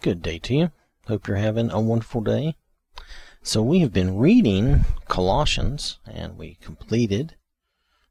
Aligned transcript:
Good 0.00 0.22
day 0.22 0.38
to 0.38 0.54
you. 0.54 0.70
Hope 1.08 1.26
you're 1.26 1.38
having 1.38 1.72
a 1.72 1.80
wonderful 1.80 2.20
day. 2.20 2.54
So, 3.42 3.64
we 3.64 3.80
have 3.80 3.92
been 3.92 4.16
reading 4.16 4.84
Colossians 5.08 5.98
and 6.06 6.38
we 6.38 6.54
completed 6.60 7.34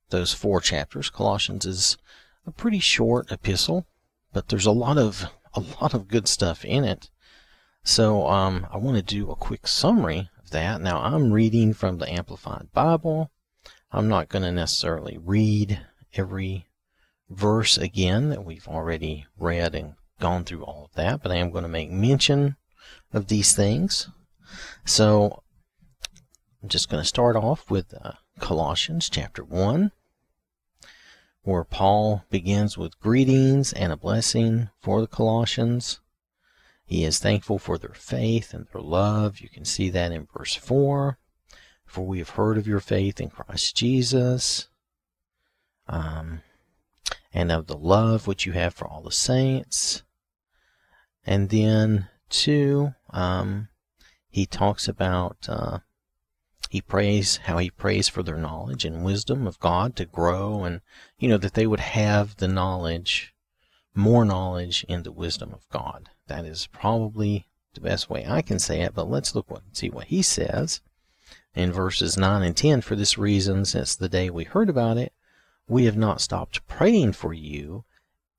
those 0.10 0.34
four 0.34 0.60
chapters. 0.60 1.10
Colossians 1.10 1.65
is 1.65 1.97
a 2.46 2.52
pretty 2.52 2.79
short 2.79 3.31
epistle, 3.31 3.88
but 4.34 4.50
there's 4.50 4.65
a 4.65 4.71
lot 4.71 4.97
of 4.97 5.28
a 5.54 5.62
lot 5.62 5.94
of 5.94 6.10
good 6.10 6.28
stuff 6.28 6.66
in 6.66 6.84
it. 6.84 7.10
So, 7.84 8.28
um, 8.28 8.68
I 8.70 8.76
want 8.76 8.98
to 8.98 9.02
do 9.02 9.32
a 9.32 9.38
quick 9.38 9.66
summary 9.66 10.30
of 10.44 10.50
that. 10.50 10.82
Now, 10.82 11.02
I'm 11.02 11.32
reading 11.32 11.74
from 11.74 12.00
the 12.00 12.12
Amplified 12.12 12.68
Bible. 12.74 13.32
I'm 13.94 14.10
not 14.10 14.28
going 14.28 14.44
to 14.44 14.52
necessarily 14.52 15.18
read 15.18 15.80
every 16.16 16.68
verse 17.30 17.78
again 17.78 18.28
that 18.28 18.44
we've 18.44 18.68
already 18.68 19.26
read 19.38 19.74
and 19.74 19.96
gone 20.20 20.43
through 20.43 20.63
all 20.63 20.86
of 20.86 20.93
that, 20.95 21.21
but 21.21 21.31
I 21.31 21.36
am 21.36 21.52
going 21.52 21.63
to 21.63 21.70
make 21.70 21.91
mention 21.91 22.55
of 23.13 23.27
these 23.27 23.55
things. 23.55 24.09
So 24.85 25.44
I'm 26.62 26.70
just 26.70 26.89
going 26.89 27.02
to 27.02 27.08
start 27.08 27.35
off 27.35 27.70
with 27.70 27.94
uh, 27.94 28.13
Colossians 28.39 29.09
chapter 29.09 29.44
1, 29.44 29.91
where 31.44 31.63
Paul 31.63 32.23
begins 32.30 32.77
with 32.77 32.99
greetings 32.99 33.73
and 33.73 33.91
a 33.91 33.98
blessing 33.98 34.70
for 34.80 35.02
the 35.02 35.08
Colossians. 35.08 35.99
He 36.86 37.03
is 37.03 37.20
thankful 37.20 37.59
for 37.59 37.77
their 37.77 37.94
faith 37.94 38.53
and 38.53 38.67
their 38.72 38.81
love. 38.81 39.39
You 39.39 39.49
can 39.49 39.66
see 39.66 39.89
that 39.89 40.11
in 40.11 40.27
verse 40.34 40.55
4. 40.55 41.17
For 41.86 42.05
we 42.05 42.20
have 42.20 42.31
heard 42.31 42.58
of 42.58 42.67
your 42.67 42.80
faith 42.80 43.20
in 43.20 43.30
Christ 43.30 43.75
Jesus. 43.75 44.67
Um, 45.88 46.41
and 47.34 47.52
of 47.52 47.67
the 47.67 47.77
love 47.77 48.25
which 48.25 48.45
you 48.45 48.53
have 48.53 48.73
for 48.73 48.88
all 48.88 49.02
the 49.02 49.11
saints, 49.11 50.03
and 51.27 51.49
then, 51.49 52.08
two, 52.30 52.94
um, 53.09 53.67
he 54.30 54.45
talks 54.45 54.88
about, 54.88 55.50
uh, 55.50 55.80
he 56.70 56.80
prays 56.80 57.38
how 57.38 57.58
he 57.58 57.70
prays 57.70 58.08
for 58.08 58.23
their 58.23 58.38
knowledge 58.38 58.86
and 58.86 59.03
wisdom 59.03 59.45
of 59.45 59.59
God 59.59 59.98
to 59.98 60.05
grow 60.05 60.64
and, 60.64 60.80
you 61.20 61.28
know, 61.28 61.38
that 61.38 61.53
they 61.53 61.67
would 61.67 61.81
have 61.81 62.38
the 62.38 62.48
knowledge, 62.48 63.33
more 63.94 64.23
knowledge 64.23 64.86
in 64.88 65.03
the 65.03 65.11
wisdom 65.11 65.52
of 65.53 65.67
God. 65.70 66.09
That 66.28 66.45
is 66.45 66.67
probably 66.67 67.48
the 67.73 67.81
best 67.81 68.09
way 68.09 68.25
I 68.25 68.42
can 68.42 68.58
say 68.58 68.81
it, 68.81 68.95
but 68.95 69.09
let's 69.09 69.36
look 69.36 69.52
what, 69.52 69.64
see 69.73 69.89
what 69.89 70.08
he 70.08 70.22
says 70.22 70.80
in 71.53 71.73
verses 71.73 72.17
9 72.17 72.42
and 72.42 72.55
10. 72.55 72.81
For 72.81 72.95
this 72.95 73.17
reason, 73.17 73.66
since 73.66 73.95
the 73.95 74.09
day 74.09 74.30
we 74.30 74.45
heard 74.45 74.70
about 74.70 74.98
it, 74.98 75.11
we 75.67 75.83
have 75.86 75.98
not 75.98 76.22
stopped 76.22 76.66
praying 76.67 77.14
for 77.14 77.33
you 77.33 77.83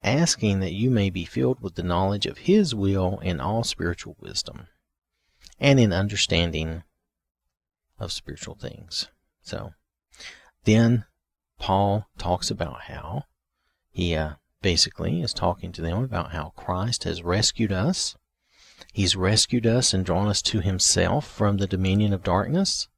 asking 0.03 0.61
that 0.61 0.73
you 0.73 0.91
may 0.91 1.11
be 1.11 1.25
filled 1.25 1.61
with 1.61 1.75
the 1.75 1.83
knowledge 1.83 2.27
of 2.27 2.39
His 2.39 2.75
will 2.75 3.19
in 3.21 3.41
all 3.41 3.65
spiritual 3.65 4.17
wisdom 4.21 4.69
and 5.59 5.81
in 5.81 5.93
understanding 5.93 6.83
of 7.99 8.13
spiritual 8.13 8.55
things. 8.55 9.09
So 9.43 9.73
then 10.65 11.05
Paul 11.59 12.07
talks 12.19 12.51
about 12.51 12.83
how 12.83 13.25
he 13.91 14.15
uh, 14.15 14.35
basically 14.63 15.23
is 15.23 15.35
talking 15.35 15.73
to 15.73 15.83
them 15.83 16.05
about 16.05 16.33
how 16.33 16.53
Christ 16.57 17.05
has 17.05 17.23
rescued 17.23 17.73
us. 17.73 18.17
He's 18.93 19.17
rescued 19.17 19.67
us 19.67 19.93
and 19.93 20.05
drawn 20.05 20.29
us 20.29 20.41
to 20.43 20.61
himself 20.61 21.27
from 21.27 21.57
the 21.57 21.67
dominion 21.67 22.13
of 22.13 22.23
darkness 22.23 22.89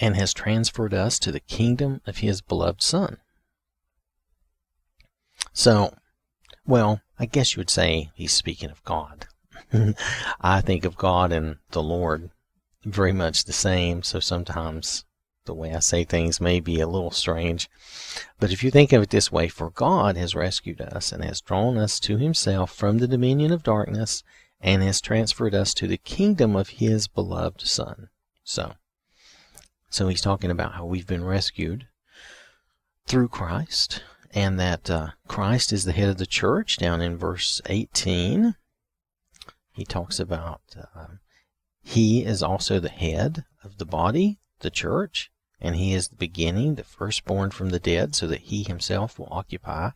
and 0.00 0.16
has 0.16 0.34
transferred 0.34 0.94
us 0.94 1.18
to 1.20 1.32
the 1.32 1.40
kingdom 1.40 2.00
of 2.06 2.18
his 2.18 2.40
beloved 2.40 2.82
Son. 2.82 3.18
So, 5.58 5.92
well, 6.68 7.00
I 7.18 7.26
guess 7.26 7.56
you 7.56 7.60
would 7.60 7.68
say 7.68 8.12
he's 8.14 8.30
speaking 8.30 8.70
of 8.70 8.84
God. 8.84 9.26
I 10.40 10.60
think 10.60 10.84
of 10.84 10.96
God 10.96 11.32
and 11.32 11.56
the 11.72 11.82
Lord 11.82 12.30
very 12.84 13.10
much 13.10 13.42
the 13.42 13.52
same, 13.52 14.04
so 14.04 14.20
sometimes 14.20 15.04
the 15.46 15.54
way 15.54 15.74
I 15.74 15.80
say 15.80 16.04
things 16.04 16.40
may 16.40 16.60
be 16.60 16.78
a 16.78 16.86
little 16.86 17.10
strange. 17.10 17.68
But 18.38 18.52
if 18.52 18.62
you 18.62 18.70
think 18.70 18.92
of 18.92 19.02
it 19.02 19.10
this 19.10 19.32
way, 19.32 19.48
for 19.48 19.70
God 19.70 20.16
has 20.16 20.36
rescued 20.36 20.80
us 20.80 21.10
and 21.10 21.24
has 21.24 21.40
drawn 21.40 21.76
us 21.76 21.98
to 22.00 22.18
himself 22.18 22.72
from 22.72 22.98
the 22.98 23.08
dominion 23.08 23.50
of 23.50 23.64
darkness 23.64 24.22
and 24.60 24.80
has 24.84 25.00
transferred 25.00 25.56
us 25.56 25.74
to 25.74 25.88
the 25.88 25.98
kingdom 25.98 26.54
of 26.54 26.68
his 26.68 27.08
beloved 27.08 27.62
Son. 27.62 28.10
So, 28.44 28.74
so 29.90 30.06
he's 30.06 30.20
talking 30.20 30.52
about 30.52 30.74
how 30.74 30.84
we've 30.84 31.08
been 31.08 31.24
rescued 31.24 31.88
through 33.08 33.26
Christ 33.26 34.04
and 34.34 34.58
that 34.58 34.90
uh, 34.90 35.10
Christ 35.26 35.72
is 35.72 35.84
the 35.84 35.92
head 35.92 36.08
of 36.08 36.18
the 36.18 36.26
church 36.26 36.76
down 36.76 37.00
in 37.00 37.16
verse 37.16 37.60
18. 37.66 38.54
He 39.72 39.84
talks 39.84 40.18
about 40.20 40.60
uh, 40.76 41.06
he 41.82 42.24
is 42.24 42.42
also 42.42 42.78
the 42.78 42.90
head 42.90 43.44
of 43.64 43.78
the 43.78 43.86
body, 43.86 44.38
the 44.60 44.70
church, 44.70 45.30
and 45.60 45.76
he 45.76 45.94
is 45.94 46.08
the 46.08 46.16
beginning, 46.16 46.74
the 46.74 46.84
firstborn 46.84 47.50
from 47.50 47.70
the 47.70 47.78
dead, 47.78 48.14
so 48.14 48.26
that 48.26 48.42
he 48.42 48.62
himself 48.62 49.18
will 49.18 49.28
occupy 49.30 49.90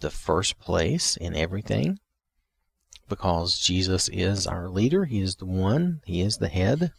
the 0.00 0.10
first 0.10 0.58
place 0.58 1.16
in 1.16 1.36
everything. 1.36 2.00
Because 3.08 3.58
Jesus 3.58 4.08
is 4.08 4.46
our 4.46 4.68
leader, 4.68 5.04
he 5.04 5.20
is 5.20 5.36
the 5.36 5.46
one, 5.46 6.00
he 6.04 6.20
is 6.20 6.38
the 6.38 6.48
head, 6.48 6.92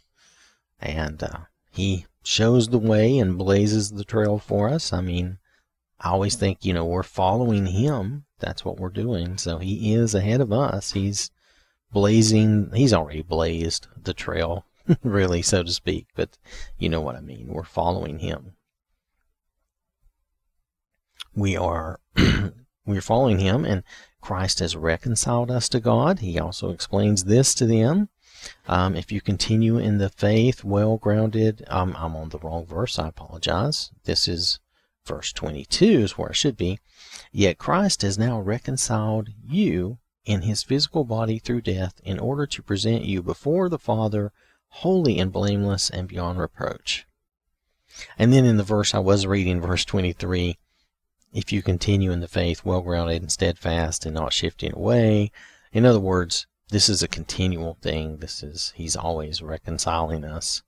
and 0.80 1.22
uh, 1.22 1.40
he 1.72 2.06
shows 2.22 2.68
the 2.68 2.78
way 2.78 3.18
and 3.18 3.36
blazes 3.36 3.90
the 3.90 4.04
trail 4.04 4.38
for 4.38 4.68
us. 4.68 4.92
I 4.92 5.00
mean, 5.00 5.38
I 6.00 6.10
always 6.10 6.36
think, 6.36 6.64
you 6.64 6.72
know, 6.72 6.84
we're 6.84 7.02
following 7.02 7.66
him. 7.66 8.24
That's 8.38 8.64
what 8.64 8.78
we're 8.78 8.88
doing. 8.88 9.36
So 9.36 9.58
he 9.58 9.94
is 9.94 10.14
ahead 10.14 10.40
of 10.40 10.52
us. 10.52 10.92
He's 10.92 11.30
blazing, 11.92 12.70
he's 12.74 12.92
already 12.92 13.22
blazed 13.22 13.88
the 14.00 14.14
trail, 14.14 14.64
really, 15.02 15.42
so 15.42 15.62
to 15.62 15.72
speak. 15.72 16.06
But 16.14 16.38
you 16.78 16.88
know 16.88 17.00
what 17.00 17.16
I 17.16 17.20
mean. 17.20 17.48
We're 17.48 17.64
following 17.64 18.20
him. 18.20 18.52
We 21.34 21.56
are, 21.56 21.98
we're 22.86 23.00
following 23.00 23.38
him, 23.38 23.64
and 23.64 23.82
Christ 24.20 24.60
has 24.60 24.76
reconciled 24.76 25.50
us 25.50 25.68
to 25.70 25.80
God. 25.80 26.20
He 26.20 26.38
also 26.38 26.70
explains 26.70 27.24
this 27.24 27.54
to 27.54 27.66
them. 27.66 28.08
Um, 28.68 28.94
if 28.94 29.10
you 29.10 29.20
continue 29.20 29.78
in 29.78 29.98
the 29.98 30.10
faith, 30.10 30.62
well 30.62 30.96
grounded, 30.96 31.64
um, 31.68 31.96
I'm 31.98 32.14
on 32.14 32.28
the 32.28 32.38
wrong 32.38 32.66
verse. 32.66 32.98
I 32.98 33.08
apologize. 33.08 33.90
This 34.04 34.28
is 34.28 34.60
verse 35.08 35.32
22 35.32 35.84
is 35.84 36.18
where 36.18 36.28
it 36.28 36.36
should 36.36 36.56
be. 36.56 36.78
Yet 37.32 37.58
Christ 37.58 38.02
has 38.02 38.18
now 38.18 38.38
reconciled 38.38 39.30
you 39.42 39.98
in 40.24 40.42
his 40.42 40.62
physical 40.62 41.04
body 41.04 41.38
through 41.38 41.62
death 41.62 42.00
in 42.04 42.18
order 42.18 42.46
to 42.46 42.62
present 42.62 43.04
you 43.04 43.22
before 43.22 43.68
the 43.68 43.78
Father 43.78 44.32
holy 44.68 45.18
and 45.18 45.32
blameless 45.32 45.88
and 45.88 46.06
beyond 46.06 46.38
reproach. 46.38 47.06
And 48.18 48.32
then 48.32 48.44
in 48.44 48.58
the 48.58 48.62
verse 48.62 48.94
I 48.94 48.98
was 48.98 49.26
reading, 49.26 49.60
verse 49.60 49.84
23, 49.84 50.58
if 51.32 51.52
you 51.52 51.62
continue 51.62 52.12
in 52.12 52.20
the 52.20 52.28
faith, 52.28 52.64
well 52.64 52.82
grounded 52.82 53.22
and 53.22 53.32
steadfast 53.32 54.04
and 54.04 54.14
not 54.14 54.32
shifting 54.32 54.74
away. 54.74 55.32
In 55.72 55.86
other 55.86 56.00
words, 56.00 56.46
this 56.68 56.88
is 56.88 57.02
a 57.02 57.08
continual 57.08 57.78
thing. 57.80 58.18
This 58.18 58.42
is, 58.42 58.72
he's 58.76 58.96
always 58.96 59.40
reconciling 59.40 60.24
us 60.24 60.62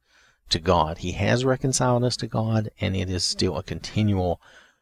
to 0.50 0.59
God. 0.59 0.99
He 0.99 1.12
has 1.12 1.44
reconciled 1.44 2.05
us 2.05 2.16
to 2.19 2.27
God, 2.27 2.71
and 2.81 2.97
it 2.97 3.09
is 3.09 3.25
still 3.25 3.56
a 3.56 3.62
continual. 3.62 4.41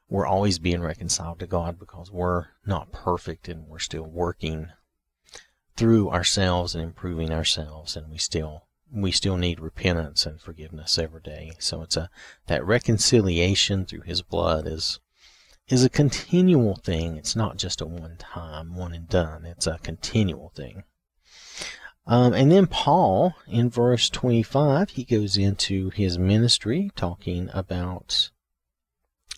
We're 0.08 0.26
always 0.26 0.58
being 0.58 0.80
reconciled 0.80 1.38
to 1.40 1.46
God 1.46 1.78
because 1.78 2.10
we're 2.10 2.46
not 2.66 2.92
perfect 2.92 3.48
and 3.48 3.68
we're 3.68 3.78
still 3.78 4.06
working 4.06 4.68
through 5.76 6.10
ourselves 6.10 6.74
and 6.74 6.82
improving 6.82 7.32
ourselves, 7.32 7.96
and 7.96 8.10
we 8.10 8.18
still 8.18 8.64
we 8.90 9.12
still 9.12 9.36
need 9.36 9.60
repentance 9.60 10.24
and 10.24 10.40
forgiveness 10.40 10.98
every 10.98 11.20
day. 11.20 11.52
So 11.58 11.82
it's 11.82 11.96
a 11.96 12.10
that 12.46 12.64
reconciliation 12.64 13.84
through 13.84 14.02
His 14.02 14.22
blood 14.22 14.66
is 14.66 14.98
is 15.68 15.84
a 15.84 15.90
continual 15.90 16.76
thing. 16.76 17.16
It's 17.16 17.36
not 17.36 17.58
just 17.58 17.80
a 17.80 17.86
one 17.86 18.16
time, 18.18 18.74
one 18.74 18.94
and 18.94 19.08
done. 19.08 19.44
It's 19.44 19.66
a 19.66 19.78
continual 19.82 20.50
thing. 20.54 20.84
Um, 22.08 22.32
and 22.32 22.50
then 22.50 22.66
Paul, 22.66 23.34
in 23.46 23.68
verse 23.68 24.08
25, 24.08 24.90
he 24.90 25.04
goes 25.04 25.36
into 25.36 25.90
his 25.90 26.18
ministry 26.18 26.90
talking 26.96 27.50
about. 27.52 28.30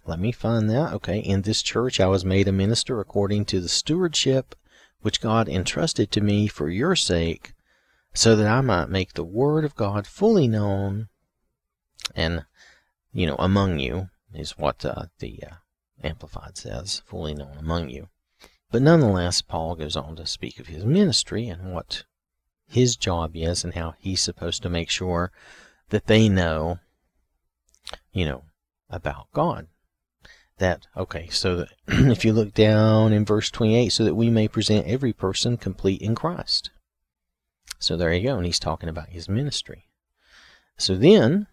Let 0.07 0.21
me 0.21 0.31
find 0.31 0.71
that. 0.71 0.93
Okay. 0.95 1.19
In 1.19 1.43
this 1.43 1.63
church, 1.63 1.99
I 1.99 2.07
was 2.07 2.25
made 2.25 2.47
a 2.47 2.53
minister 2.53 3.01
according 3.01 3.47
to 3.47 3.61
the 3.61 3.69
stewardship 3.69 4.55
which 5.01 5.21
God 5.21 5.49
entrusted 5.49 6.13
to 6.13 6.21
me 6.21 6.47
for 6.47 6.69
your 6.69 6.95
sake, 6.95 7.55
so 8.13 8.37
that 8.37 8.47
I 8.47 8.61
might 8.61 8.89
make 8.89 9.15
the 9.15 9.25
word 9.25 9.65
of 9.65 9.75
God 9.75 10.07
fully 10.07 10.47
known 10.47 11.09
and, 12.15 12.45
you 13.13 13.27
know, 13.27 13.37
among 13.39 13.79
you, 13.79 14.11
is 14.33 14.59
what 14.59 14.85
uh, 14.85 15.07
the 15.19 15.43
uh, 15.43 15.55
Amplified 16.05 16.57
says, 16.57 17.03
fully 17.07 17.35
known 17.35 17.57
among 17.59 17.89
you. 17.89 18.09
But 18.71 18.83
nonetheless, 18.83 19.43
Paul 19.43 19.75
goes 19.75 19.97
on 19.97 20.17
to 20.17 20.27
speak 20.27 20.61
of 20.61 20.69
his 20.69 20.85
ministry 20.85 21.49
and 21.49 21.73
what 21.73 22.05
his 22.71 22.95
job 22.97 23.33
is 23.35 23.65
and 23.65 23.75
how 23.75 23.95
he's 23.99 24.23
supposed 24.23 24.63
to 24.63 24.71
make 24.71 24.89
sure 24.89 25.33
that 25.89 26.07
they 26.07 26.29
know, 26.29 26.79
you 28.13 28.25
know, 28.25 28.45
about 28.89 29.27
God. 29.33 29.67
that 30.59 30.87
okay 30.97 31.29
so 31.31 31.57
that 31.57 31.69
if 31.89 32.25
you 32.25 32.33
look 32.33 32.53
down 32.55 33.13
in 33.13 33.25
verse 33.25 33.51
28 33.51 33.89
so 33.89 34.05
that 34.05 34.15
we 34.15 34.29
may 34.31 34.47
present 34.47 34.87
every 34.87 35.13
person 35.13 35.57
complete 35.57 36.03
in 36.03 36.15
christ 36.15 36.71
so 37.79 37.97
there 37.97 38.13
you 38.13 38.29
go 38.29 38.37
and 38.37 38.45
he's 38.45 38.59
talking 38.59 38.89
about 38.89 39.09
his 39.09 39.29
ministry 39.29 39.87
so 40.77 40.95
then 40.97 41.47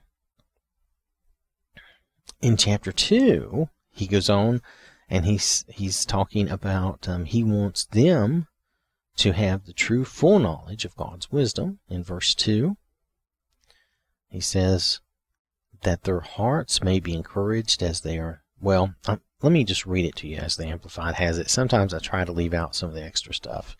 in 2.41 2.57
chapter 2.57 2.91
2 2.91 3.69
he 3.91 4.07
goes 4.07 4.29
on 4.29 4.61
and 5.09 5.25
he's 5.25 5.63
he's 5.69 6.05
talking 6.05 6.49
about 6.49 7.07
um, 7.07 7.23
he 7.25 7.43
wants 7.43 7.85
them 7.85 8.47
to 9.17 9.33
have 9.33 9.65
the 9.65 9.73
true 9.73 10.05
full 10.05 10.39
knowledge 10.39 10.85
of 10.85 10.95
god's 10.95 11.31
wisdom 11.31 11.79
in 11.89 12.03
verse 12.03 12.33
2 12.35 12.77
he 14.29 14.39
says 14.39 15.01
that 15.83 16.03
their 16.03 16.21
hearts 16.21 16.83
may 16.83 16.99
be 16.99 17.13
encouraged 17.13 17.83
as 17.83 18.01
they 18.01 18.17
are 18.17 18.43
well, 18.59 18.95
uh, 19.07 19.17
let 19.41 19.51
me 19.51 19.63
just 19.63 19.85
read 19.85 20.05
it 20.05 20.15
to 20.17 20.27
you 20.27 20.37
as 20.37 20.55
the 20.55 20.65
Amplified 20.65 21.15
has 21.15 21.37
it. 21.37 21.49
Sometimes 21.49 21.93
I 21.93 21.99
try 21.99 22.25
to 22.25 22.31
leave 22.31 22.53
out 22.53 22.75
some 22.75 22.89
of 22.89 22.95
the 22.95 23.03
extra 23.03 23.33
stuff. 23.33 23.77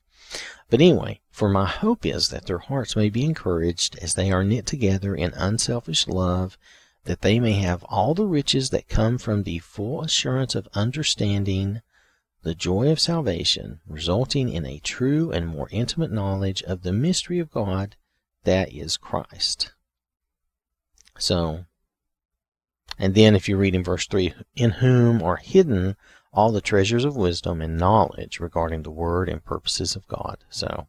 But 0.70 0.82
anyway, 0.82 1.22
for 1.32 1.50
my 1.50 1.66
hope 1.66 2.06
is 2.06 2.30
that 2.30 2.46
their 2.46 2.60
hearts 2.60 2.96
may 2.96 3.10
be 3.10 3.24
encouraged 3.24 3.98
as 4.00 4.14
they 4.14 4.32
are 4.32 4.44
knit 4.44 4.66
together 4.66 5.16
in 5.16 5.34
unselfish 5.34 6.08
love, 6.08 6.58
that 7.06 7.22
they 7.22 7.40
may 7.40 7.54
have 7.54 7.84
all 7.86 8.14
the 8.14 8.26
riches 8.26 8.70
that 8.70 8.90
come 8.90 9.18
from 9.18 9.44
the 9.44 9.60
full 9.60 10.04
assurance 10.04 10.54
of 10.54 10.68
understanding 10.74 11.82
the 12.48 12.56
joy 12.56 12.90
of 12.90 12.98
salvation, 12.98 13.82
resulting 13.86 14.48
in 14.48 14.66
a 14.66 14.80
true 14.80 15.32
and 15.34 15.46
more 15.46 15.68
intimate 15.70 16.14
knowledge 16.14 16.64
of 16.64 16.82
the 16.82 16.94
mystery 16.94 17.40
of 17.40 17.52
God 17.52 17.98
that 18.46 18.72
is 18.74 18.96
Christ. 18.96 19.74
So, 21.20 21.66
and 22.98 23.16
then 23.16 23.36
if 23.36 23.50
you 23.50 23.58
read 23.58 23.76
in 23.76 23.84
verse 23.84 24.08
3, 24.08 24.34
in 24.56 24.70
whom 24.70 25.22
are 25.22 25.36
hidden 25.36 25.98
all 26.32 26.54
the 26.54 26.62
treasures 26.62 27.04
of 27.04 27.18
wisdom 27.18 27.62
and 27.62 27.78
knowledge 27.78 28.40
regarding 28.40 28.84
the 28.84 28.92
word 28.92 29.28
and 29.28 29.44
purposes 29.44 29.98
of 29.98 30.08
God. 30.08 30.46
So 30.50 30.88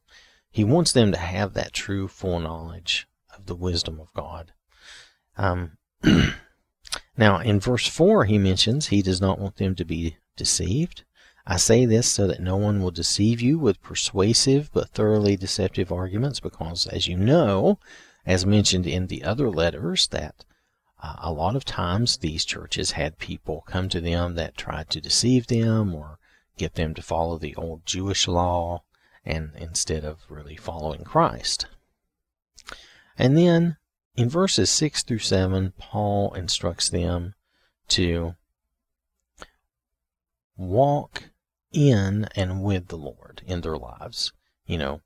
he 0.52 0.62
wants 0.62 0.93
them 0.93 1.11
to 1.11 1.19
have 1.19 1.54
that 1.54 1.72
true 1.72 2.06
full 2.06 2.38
knowledge 2.38 3.08
of 3.37 3.46
the 3.46 3.56
wisdom 3.56 3.99
of 3.99 4.14
God. 4.14 4.52
Um, 5.37 5.78
now, 7.16 7.40
in 7.40 7.58
verse 7.58 7.88
4, 7.88 8.26
he 8.26 8.38
mentions 8.38 8.87
he 8.87 9.02
does 9.02 9.20
not 9.20 9.40
want 9.40 9.56
them 9.56 9.75
to 9.75 9.84
be 9.84 10.19
deceived. 10.37 11.02
I 11.50 11.56
say 11.56 11.86
this 11.86 12.06
so 12.06 12.26
that 12.26 12.40
no 12.40 12.56
one 12.56 12.82
will 12.82 12.90
deceive 12.90 13.40
you 13.40 13.58
with 13.58 13.80
persuasive 13.80 14.70
but 14.70 14.90
thoroughly 14.90 15.34
deceptive 15.34 15.90
arguments, 15.90 16.40
because, 16.40 16.86
as 16.86 17.08
you 17.08 17.16
know, 17.16 17.78
as 18.26 18.44
mentioned 18.44 18.86
in 18.86 19.06
the 19.06 19.24
other 19.24 19.50
letters, 19.50 20.08
that 20.08 20.44
uh, 21.02 21.16
a 21.20 21.32
lot 21.32 21.56
of 21.56 21.64
times 21.64 22.18
these 22.18 22.44
churches 22.44 22.90
had 22.90 23.18
people 23.18 23.64
come 23.66 23.88
to 23.88 24.00
them 24.00 24.34
that 24.34 24.58
tried 24.58 24.90
to 24.90 25.00
deceive 25.00 25.46
them 25.46 25.94
or 25.94 26.18
get 26.58 26.74
them 26.74 26.92
to 26.92 27.00
follow 27.00 27.38
the 27.38 27.54
old 27.54 27.86
Jewish 27.86 28.28
law 28.28 28.82
and 29.24 29.52
instead 29.56 30.04
of 30.04 30.18
really 30.28 30.56
following 30.56 31.02
Christ. 31.02 31.64
And 33.16 33.38
then 33.38 33.78
in 34.16 34.28
verses 34.28 34.68
6 34.68 35.02
through 35.02 35.20
7, 35.20 35.72
Paul 35.78 36.34
instructs 36.34 36.90
them 36.90 37.34
to 37.88 38.34
walk 40.58 41.30
in 41.72 42.26
and 42.34 42.62
with 42.62 42.88
the 42.88 42.96
Lord 42.96 43.42
in 43.46 43.60
their 43.60 43.76
lives. 43.76 44.32
You 44.66 44.78
know, 44.78 45.00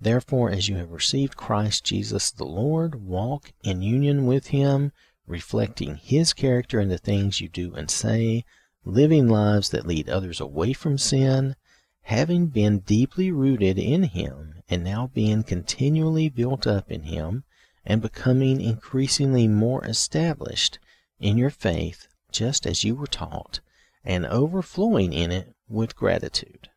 therefore, 0.00 0.50
as 0.50 0.68
you 0.68 0.76
have 0.76 0.90
received 0.90 1.36
Christ 1.36 1.84
Jesus 1.84 2.30
the 2.30 2.44
Lord, 2.44 2.96
walk 2.96 3.52
in 3.62 3.82
union 3.82 4.26
with 4.26 4.48
him 4.48 4.92
reflecting 5.28 5.96
His 5.96 6.32
character 6.32 6.80
in 6.80 6.88
the 6.88 6.98
things 6.98 7.40
you 7.40 7.48
do 7.48 7.74
and 7.74 7.90
say, 7.90 8.44
living 8.84 9.28
lives 9.28 9.68
that 9.70 9.86
lead 9.86 10.08
others 10.08 10.40
away 10.40 10.72
from 10.72 10.96
sin, 10.96 11.54
having 12.02 12.46
been 12.46 12.80
deeply 12.80 13.30
rooted 13.30 13.78
in 13.78 14.04
Him, 14.04 14.62
and 14.68 14.82
now 14.82 15.08
being 15.08 15.42
continually 15.42 16.28
built 16.28 16.66
up 16.66 16.90
in 16.90 17.02
Him, 17.02 17.44
and 17.84 18.00
becoming 18.00 18.60
increasingly 18.60 19.46
more 19.46 19.84
established 19.84 20.78
in 21.20 21.36
your 21.36 21.50
faith, 21.50 22.08
just 22.32 22.66
as 22.66 22.84
you 22.84 22.94
were 22.94 23.06
taught, 23.06 23.60
and 24.04 24.24
overflowing 24.26 25.12
in 25.12 25.30
it 25.30 25.54
with 25.68 25.96
gratitude. 25.96 26.70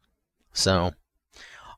So, 0.53 0.91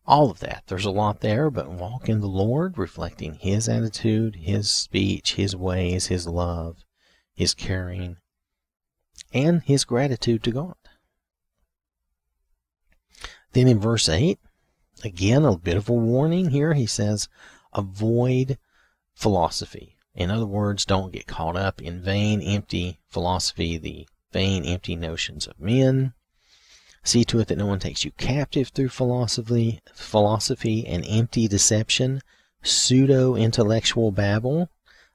all 0.05 0.29
of 0.29 0.39
that. 0.39 0.63
There's 0.67 0.85
a 0.85 0.91
lot 0.91 1.21
there, 1.21 1.49
but 1.49 1.69
walk 1.69 2.09
in 2.09 2.19
the 2.19 2.27
Lord, 2.27 2.77
reflecting 2.77 3.35
His 3.35 3.69
attitude, 3.69 4.35
His 4.35 4.69
speech, 4.71 5.35
His 5.35 5.55
ways, 5.55 6.07
His 6.07 6.27
love, 6.27 6.83
His 7.33 7.53
caring, 7.53 8.17
and 9.33 9.61
His 9.63 9.85
gratitude 9.85 10.43
to 10.43 10.51
God. 10.51 10.75
Then 13.53 13.67
in 13.67 13.79
verse 13.79 14.09
8, 14.09 14.39
again, 15.03 15.45
a 15.45 15.57
bit 15.57 15.77
of 15.77 15.89
a 15.89 15.93
warning 15.93 16.49
here. 16.49 16.73
He 16.73 16.87
says, 16.87 17.29
avoid 17.71 18.57
philosophy. 19.13 19.95
In 20.15 20.29
other 20.29 20.45
words, 20.45 20.85
don't 20.85 21.13
get 21.13 21.27
caught 21.27 21.55
up 21.55 21.81
in 21.81 22.01
vain, 22.01 22.41
empty 22.41 22.99
philosophy, 23.07 23.77
the 23.77 24.07
vain, 24.31 24.65
empty 24.65 24.95
notions 24.95 25.47
of 25.47 25.59
men 25.59 26.13
See 27.05 27.25
to 27.25 27.39
it 27.39 27.49
that 27.49 27.57
no 27.57 27.65
one 27.65 27.79
takes 27.79 28.05
you 28.05 28.11
captive 28.11 28.69
through 28.69 28.89
philosophy, 28.89 29.81
philosophy 29.93 30.87
and 30.87 31.05
empty 31.05 31.47
deception, 31.49 32.21
pseudo 32.61 33.35
intellectual 33.35 34.11
babble, 34.11 34.69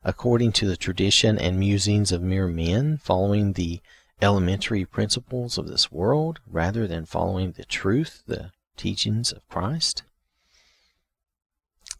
according 0.04 0.52
to 0.52 0.66
the 0.66 0.76
tradition 0.76 1.38
and 1.38 1.58
musings 1.58 2.12
of 2.12 2.20
mere 2.22 2.46
men, 2.46 2.98
following 2.98 3.54
the 3.54 3.80
elementary 4.20 4.84
principles 4.84 5.56
of 5.56 5.66
this 5.66 5.90
world 5.90 6.40
rather 6.46 6.86
than 6.86 7.06
following 7.06 7.52
the 7.52 7.64
truth, 7.64 8.22
the 8.26 8.50
teachings 8.76 9.32
of 9.32 9.48
Christ. 9.48 10.02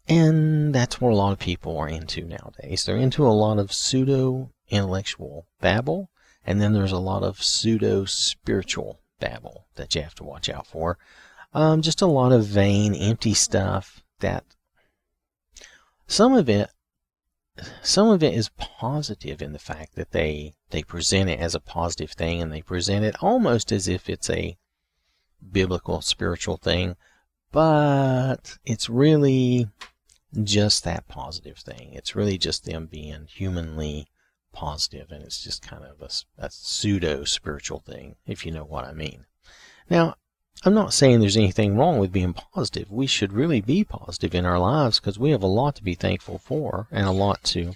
And 0.07 0.73
that's 0.73 1.01
what 1.01 1.11
a 1.11 1.15
lot 1.15 1.33
of 1.33 1.39
people 1.39 1.77
are 1.77 1.89
into 1.89 2.23
nowadays. 2.23 2.85
They're 2.85 2.97
into 2.97 3.25
a 3.25 3.29
lot 3.29 3.59
of 3.59 3.73
pseudo 3.73 4.51
intellectual 4.69 5.45
babble, 5.61 6.09
and 6.45 6.61
then 6.61 6.73
there's 6.73 6.91
a 6.91 6.97
lot 6.97 7.23
of 7.23 7.43
pseudo 7.43 8.05
spiritual 8.05 8.99
babble 9.19 9.65
that 9.75 9.95
you 9.95 10.01
have 10.01 10.15
to 10.15 10.23
watch 10.23 10.49
out 10.49 10.67
for. 10.67 10.97
Um, 11.53 11.81
just 11.81 12.01
a 12.01 12.07
lot 12.07 12.31
of 12.31 12.45
vain, 12.45 12.93
empty 12.93 13.33
stuff 13.33 14.03
that 14.19 14.43
some 16.07 16.33
of 16.33 16.49
it 16.49 16.69
some 17.83 18.09
of 18.09 18.23
it 18.23 18.33
is 18.33 18.49
positive 18.57 19.41
in 19.41 19.53
the 19.53 19.59
fact 19.59 19.95
that 19.95 20.11
they 20.11 20.53
they 20.69 20.83
present 20.83 21.29
it 21.29 21.39
as 21.39 21.55
a 21.55 21.59
positive 21.59 22.11
thing 22.11 22.41
and 22.41 22.51
they 22.51 22.61
present 22.61 23.05
it 23.05 23.15
almost 23.21 23.71
as 23.71 23.87
if 23.87 24.09
it's 24.09 24.29
a 24.29 24.57
biblical 25.51 26.01
spiritual 26.01 26.57
thing 26.57 26.95
but 27.51 28.57
it's 28.65 28.89
really 28.89 29.67
just 30.43 30.83
that 30.83 31.07
positive 31.07 31.57
thing 31.57 31.91
it's 31.93 32.15
really 32.15 32.37
just 32.37 32.65
them 32.65 32.85
being 32.85 33.27
humanly 33.29 34.07
positive, 34.51 35.11
and 35.11 35.23
it's 35.23 35.43
just 35.43 35.61
kind 35.61 35.83
of 35.83 36.01
a, 36.01 36.09
a 36.45 36.49
pseudo 36.49 37.23
spiritual 37.23 37.79
thing, 37.79 38.15
if 38.25 38.45
you 38.45 38.51
know 38.51 38.63
what 38.63 38.85
I 38.85 38.93
mean. 38.93 39.25
Now, 39.89 40.15
I'm 40.63 40.73
not 40.73 40.93
saying 40.93 41.19
there's 41.19 41.37
anything 41.37 41.77
wrong 41.77 41.99
with 41.99 42.11
being 42.11 42.33
positive. 42.33 42.91
We 42.91 43.07
should 43.07 43.31
really 43.31 43.61
be 43.61 43.83
positive 43.83 44.35
in 44.35 44.45
our 44.45 44.59
lives 44.59 44.99
because 44.99 45.17
we 45.17 45.31
have 45.31 45.43
a 45.43 45.47
lot 45.47 45.75
to 45.75 45.83
be 45.83 45.95
thankful 45.95 46.37
for 46.37 46.87
and 46.91 47.07
a 47.07 47.11
lot 47.11 47.43
to 47.45 47.73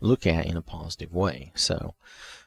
look 0.00 0.26
at 0.26 0.46
in 0.46 0.56
a 0.56 0.62
positive 0.62 1.12
way. 1.12 1.52
So, 1.56 1.94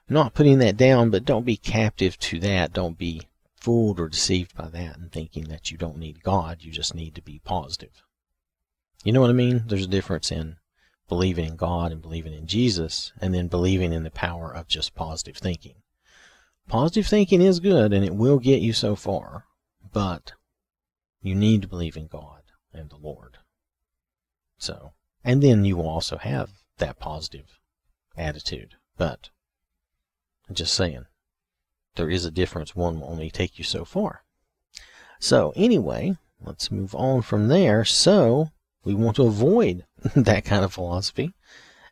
not 0.08 0.34
putting 0.34 0.60
that 0.60 0.78
down, 0.78 1.10
but 1.10 1.26
don't 1.26 1.46
be 1.46 1.58
captive 1.58 2.18
to 2.20 2.40
that. 2.40 2.72
Don't 2.74 2.98
be 2.98 3.24
fooled 3.56 4.00
or 4.00 4.08
deceived 4.08 4.56
by 4.56 4.70
that 4.70 4.98
and 4.98 5.12
thinking 5.12 5.46
that 5.46 5.70
you 5.70 5.78
don't 5.78 5.98
need 5.98 6.24
God. 6.24 6.60
You 6.62 6.72
just 6.72 6.96
need 6.96 7.14
to 7.16 7.22
be 7.22 7.40
positive. 7.44 8.04
You 9.04 9.12
know 9.12 9.22
what 9.22 9.30
I 9.30 9.34
mean? 9.34 9.64
There's 9.68 9.86
a 9.86 9.90
difference 9.90 10.32
in 10.32 10.58
believing 11.12 11.44
in 11.44 11.58
God 11.58 11.92
and 11.92 12.02
believing 12.02 12.34
in 12.34 12.48
Jesus, 12.48 13.12
and 13.20 13.34
then 13.34 13.50
believing 13.50 13.92
in 13.92 14.04
the 14.04 14.10
power 14.10 14.50
of 14.50 14.70
just 14.70 14.96
positive 14.96 15.36
thinking. 15.36 15.76
Positive 16.70 17.06
thinking 17.06 17.42
is 17.42 17.60
good 17.60 17.92
and 17.92 18.06
it 18.06 18.16
will 18.16 18.40
get 18.40 18.62
you 18.62 18.72
so 18.72 18.96
far, 18.96 19.44
but 19.92 20.32
you 21.22 21.36
need 21.36 21.62
to 21.64 21.68
believe 21.68 21.98
in 21.98 22.08
God 22.08 22.44
and 22.74 22.90
the 22.90 22.96
Lord. 22.96 23.40
So, 24.58 24.94
and 25.22 25.44
then 25.44 25.66
you 25.66 25.76
will 25.76 25.90
also 25.90 26.16
have 26.16 26.52
that 26.78 26.98
positive 26.98 27.60
attitude. 28.16 28.76
But, 28.98 29.32
I'm 30.48 30.56
just 30.56 30.74
saying, 30.74 31.08
there 31.96 32.10
is 32.10 32.24
a 32.24 32.32
difference. 32.32 32.74
One 32.74 33.02
will 33.02 33.10
only 33.10 33.30
take 33.30 33.58
you 33.58 33.66
so 33.66 33.84
far. 33.84 34.24
So, 35.20 35.52
anyway, 35.58 36.16
let's 36.42 36.72
move 36.72 36.96
on 36.96 37.22
from 37.22 37.50
there. 37.50 37.84
So, 37.84 38.52
we 38.84 38.94
want 38.94 39.16
to 39.18 39.26
avoid 39.26 39.86
that 40.16 40.46
kind 40.46 40.64
of 40.64 40.74
philosophy. 40.74 41.34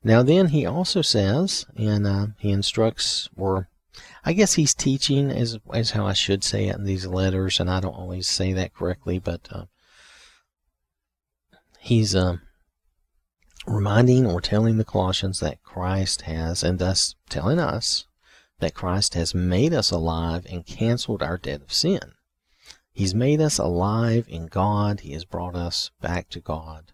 Now, 0.03 0.23
then, 0.23 0.47
he 0.47 0.65
also 0.65 1.01
says, 1.01 1.65
and 1.75 2.07
uh, 2.07 2.27
he 2.37 2.51
instructs, 2.51 3.29
or 3.35 3.69
I 4.23 4.33
guess 4.33 4.53
he's 4.53 4.73
teaching, 4.73 5.29
is, 5.29 5.57
is 5.73 5.91
how 5.91 6.07
I 6.07 6.13
should 6.13 6.43
say 6.43 6.67
it 6.67 6.75
in 6.77 6.85
these 6.85 7.05
letters, 7.05 7.59
and 7.59 7.69
I 7.69 7.81
don't 7.81 7.93
always 7.93 8.27
say 8.27 8.53
that 8.53 8.73
correctly, 8.73 9.19
but 9.19 9.49
uh, 9.51 9.65
he's 11.79 12.15
uh, 12.15 12.37
reminding 13.67 14.25
or 14.25 14.39
telling 14.39 14.77
the 14.77 14.85
Colossians 14.85 15.41
that 15.41 15.63
Christ 15.63 16.21
has, 16.21 16.63
and 16.63 16.79
thus 16.79 17.15
telling 17.29 17.59
us, 17.59 18.05
that 18.59 18.73
Christ 18.73 19.13
has 19.15 19.35
made 19.35 19.73
us 19.73 19.91
alive 19.91 20.45
and 20.49 20.65
canceled 20.65 21.21
our 21.21 21.37
debt 21.37 21.61
of 21.61 21.73
sin. 21.73 22.13
He's 22.99 23.15
made 23.15 23.39
us 23.39 23.57
alive 23.57 24.25
in 24.27 24.47
God. 24.47 24.99
He 24.99 25.13
has 25.13 25.23
brought 25.23 25.55
us 25.55 25.89
back 26.01 26.27
to 26.31 26.41
God 26.41 26.91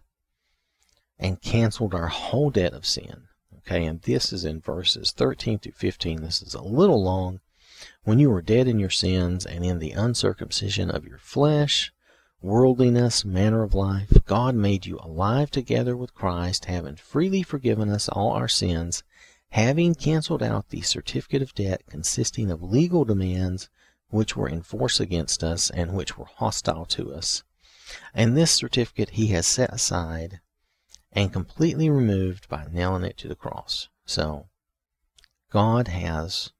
and 1.18 1.42
canceled 1.42 1.96
our 1.96 2.06
whole 2.06 2.50
debt 2.50 2.72
of 2.74 2.86
sin. 2.86 3.24
Okay, 3.56 3.84
and 3.84 4.00
this 4.02 4.32
is 4.32 4.44
in 4.44 4.60
verses 4.60 5.10
13 5.10 5.58
through 5.58 5.72
15. 5.72 6.22
This 6.22 6.42
is 6.42 6.54
a 6.54 6.62
little 6.62 7.02
long. 7.02 7.40
When 8.04 8.20
you 8.20 8.30
were 8.30 8.40
dead 8.40 8.68
in 8.68 8.78
your 8.78 8.88
sins 8.88 9.44
and 9.44 9.64
in 9.64 9.80
the 9.80 9.90
uncircumcision 9.90 10.92
of 10.92 11.04
your 11.04 11.18
flesh, 11.18 11.92
worldliness, 12.40 13.24
manner 13.24 13.64
of 13.64 13.74
life, 13.74 14.12
God 14.26 14.54
made 14.54 14.86
you 14.86 15.00
alive 15.02 15.50
together 15.50 15.96
with 15.96 16.14
Christ, 16.14 16.66
having 16.66 16.94
freely 16.94 17.42
forgiven 17.42 17.88
us 17.88 18.08
all 18.08 18.30
our 18.30 18.46
sins, 18.46 19.02
having 19.48 19.92
canceled 19.96 20.44
out 20.44 20.68
the 20.68 20.82
certificate 20.82 21.42
of 21.42 21.52
debt 21.56 21.82
consisting 21.90 22.52
of 22.52 22.62
legal 22.62 23.04
demands 23.04 23.68
which 24.08 24.36
were 24.36 24.48
in 24.48 24.62
force 24.62 25.00
against 25.00 25.42
us 25.42 25.70
and 25.70 25.94
which 25.94 26.16
were 26.16 26.26
hostile 26.26 26.86
to 26.86 27.12
us. 27.12 27.42
And 28.14 28.36
this 28.36 28.52
certificate 28.52 29.10
he 29.10 29.28
has 29.28 29.46
set 29.46 29.72
aside 29.72 30.40
and 31.12 31.32
completely 31.32 31.88
removed 31.88 32.48
by 32.48 32.66
nailing 32.70 33.04
it 33.04 33.16
to 33.18 33.28
the 33.28 33.34
cross. 33.34 33.88
So, 34.04 34.48
God 35.50 35.88
has 35.88 36.52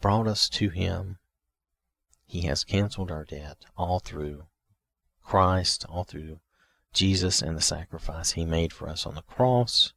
brought 0.00 0.28
us 0.28 0.48
to 0.50 0.68
Him. 0.70 1.18
He 2.24 2.42
has 2.42 2.64
canceled 2.64 3.10
our 3.10 3.24
debt 3.24 3.64
all 3.76 3.98
through 3.98 4.46
Christ, 5.22 5.84
all 5.88 6.04
through 6.04 6.40
Jesus 6.92 7.42
and 7.42 7.56
the 7.56 7.62
sacrifice 7.62 8.32
He 8.32 8.44
made 8.44 8.72
for 8.72 8.88
us 8.88 9.04
on 9.04 9.16
the 9.16 9.22
cross. 9.22 9.92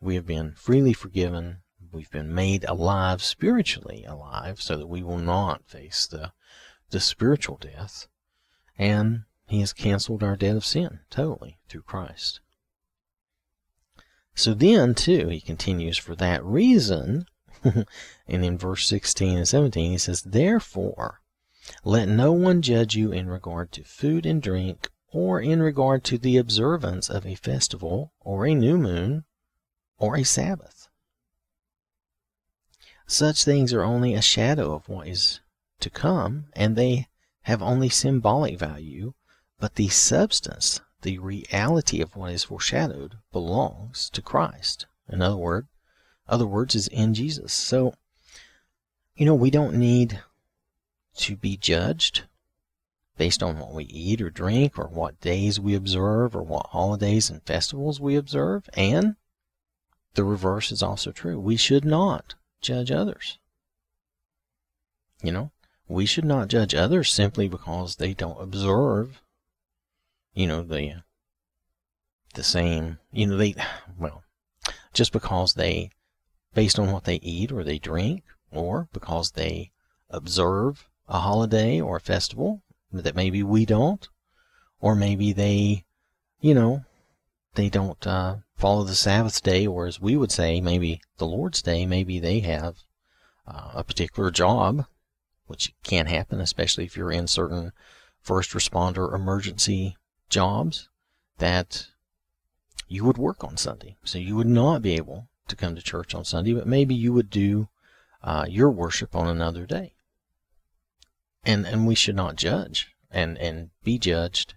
We 0.00 0.14
have 0.14 0.26
been 0.26 0.54
freely 0.54 0.92
forgiven. 0.92 1.62
We've 1.92 2.10
been 2.10 2.34
made 2.34 2.64
alive, 2.64 3.22
spiritually 3.22 4.04
alive, 4.08 4.62
so 4.62 4.78
that 4.78 4.86
we 4.86 5.02
will 5.02 5.18
not 5.18 5.66
face 5.66 6.06
the, 6.06 6.32
the 6.88 7.00
spiritual 7.00 7.58
death. 7.58 8.08
And 8.78 9.24
he 9.46 9.60
has 9.60 9.74
canceled 9.74 10.22
our 10.22 10.34
debt 10.34 10.56
of 10.56 10.64
sin 10.64 11.00
totally 11.10 11.58
through 11.68 11.82
Christ. 11.82 12.40
So 14.34 14.54
then, 14.54 14.94
too, 14.94 15.28
he 15.28 15.42
continues, 15.42 15.98
for 15.98 16.16
that 16.16 16.42
reason, 16.42 17.26
and 17.62 17.86
in 18.26 18.56
verse 18.56 18.88
16 18.88 19.36
and 19.36 19.46
17, 19.46 19.92
he 19.92 19.98
says, 19.98 20.22
Therefore, 20.22 21.20
let 21.84 22.08
no 22.08 22.32
one 22.32 22.62
judge 22.62 22.96
you 22.96 23.12
in 23.12 23.28
regard 23.28 23.70
to 23.72 23.84
food 23.84 24.24
and 24.24 24.40
drink, 24.40 24.88
or 25.08 25.42
in 25.42 25.62
regard 25.62 26.04
to 26.04 26.16
the 26.16 26.38
observance 26.38 27.10
of 27.10 27.26
a 27.26 27.34
festival, 27.34 28.14
or 28.20 28.46
a 28.46 28.54
new 28.54 28.78
moon, 28.78 29.24
or 29.98 30.16
a 30.16 30.24
Sabbath. 30.24 30.81
Such 33.06 33.44
things 33.44 33.72
are 33.72 33.82
only 33.82 34.14
a 34.14 34.22
shadow 34.22 34.74
of 34.74 34.88
what 34.88 35.08
is 35.08 35.40
to 35.80 35.90
come, 35.90 36.46
and 36.54 36.76
they 36.76 37.08
have 37.42 37.62
only 37.62 37.88
symbolic 37.88 38.58
value 38.58 39.14
but 39.62 39.76
the 39.76 39.90
substance, 39.90 40.80
the 41.02 41.20
reality 41.20 42.00
of 42.00 42.16
what 42.16 42.32
is 42.32 42.42
foreshadowed, 42.42 43.18
belongs 43.30 44.10
to 44.10 44.20
Christ. 44.20 44.86
In 45.08 45.22
other 45.22 45.36
word, 45.36 45.68
other 46.26 46.48
words 46.48 46.74
is 46.74 46.88
in 46.88 47.14
Jesus. 47.14 47.52
So, 47.52 47.94
you 49.14 49.24
know, 49.24 49.36
we 49.36 49.52
don't 49.52 49.76
need 49.76 50.20
to 51.18 51.36
be 51.36 51.56
judged 51.56 52.24
based 53.16 53.40
on 53.40 53.60
what 53.60 53.72
we 53.72 53.84
eat 53.84 54.20
or 54.20 54.30
drink 54.30 54.76
or 54.76 54.88
what 54.88 55.20
days 55.20 55.60
we 55.60 55.76
observe 55.76 56.34
or 56.34 56.42
what 56.42 56.66
holidays 56.70 57.30
and 57.30 57.40
festivals 57.44 58.00
we 58.00 58.16
observe. 58.16 58.68
And 58.74 59.14
the 60.14 60.24
reverse 60.24 60.72
is 60.72 60.82
also 60.82 61.12
true. 61.12 61.38
We 61.38 61.54
should 61.54 61.84
not 61.84 62.34
judge 62.62 62.90
others. 62.90 63.38
You 65.22 65.32
know, 65.32 65.50
we 65.88 66.06
should 66.06 66.24
not 66.24 66.48
judge 66.48 66.74
others 66.74 67.12
simply 67.12 67.48
because 67.48 67.96
they 67.96 68.14
don't 68.14 68.40
observe 68.40 69.22
you 70.34 70.46
know, 70.46 70.62
the 70.62 71.02
the 72.34 72.42
same, 72.42 72.98
you 73.12 73.26
know, 73.26 73.36
they 73.36 73.54
well, 73.98 74.24
just 74.94 75.12
because 75.12 75.54
they 75.54 75.90
based 76.54 76.78
on 76.78 76.90
what 76.90 77.04
they 77.04 77.16
eat 77.16 77.52
or 77.52 77.62
they 77.62 77.78
drink 77.78 78.22
or 78.50 78.88
because 78.92 79.32
they 79.32 79.72
observe 80.10 80.88
a 81.08 81.20
holiday 81.20 81.80
or 81.80 81.96
a 81.96 82.00
festival 82.00 82.62
that 82.90 83.16
maybe 83.16 83.42
we 83.42 83.66
don't 83.66 84.08
or 84.80 84.94
maybe 84.94 85.32
they, 85.32 85.84
you 86.40 86.54
know, 86.54 86.84
they 87.54 87.68
don't 87.68 88.06
uh, 88.06 88.36
follow 88.62 88.84
the 88.84 88.94
Sabbath 88.94 89.42
day, 89.42 89.66
or 89.66 89.88
as 89.88 90.00
we 90.00 90.16
would 90.16 90.30
say, 90.30 90.60
maybe 90.60 91.00
the 91.18 91.26
Lord's 91.26 91.60
day, 91.62 91.84
maybe 91.84 92.20
they 92.20 92.38
have 92.38 92.76
uh, 93.44 93.72
a 93.74 93.82
particular 93.82 94.30
job, 94.30 94.86
which 95.48 95.74
can 95.82 96.06
happen, 96.06 96.40
especially 96.40 96.84
if 96.84 96.96
you're 96.96 97.10
in 97.10 97.26
certain 97.26 97.72
first 98.20 98.52
responder 98.52 99.12
emergency 99.12 99.96
jobs 100.30 100.88
that 101.38 101.88
you 102.86 103.04
would 103.04 103.18
work 103.18 103.42
on 103.42 103.56
Sunday. 103.56 103.96
So 104.04 104.18
you 104.18 104.36
would 104.36 104.46
not 104.46 104.80
be 104.80 104.94
able 104.94 105.26
to 105.48 105.56
come 105.56 105.74
to 105.74 105.82
church 105.82 106.14
on 106.14 106.24
Sunday, 106.24 106.54
but 106.54 106.68
maybe 106.68 106.94
you 106.94 107.12
would 107.12 107.30
do 107.30 107.68
uh, 108.22 108.46
your 108.48 108.70
worship 108.70 109.16
on 109.16 109.26
another 109.26 109.66
day. 109.66 109.94
And 111.44 111.66
and 111.66 111.88
we 111.88 111.96
should 111.96 112.14
not 112.14 112.36
judge 112.36 112.94
and 113.10 113.36
and 113.38 113.70
be 113.82 113.98
judged 113.98 114.54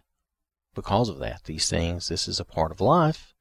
because 0.76 1.10
of 1.10 1.18
that. 1.18 1.46
These 1.46 1.68
things, 1.68 2.10
this 2.10 2.28
is 2.28 2.40
a 2.40 2.46
part 2.46 2.72
of 2.72 2.80
life. 2.80 3.34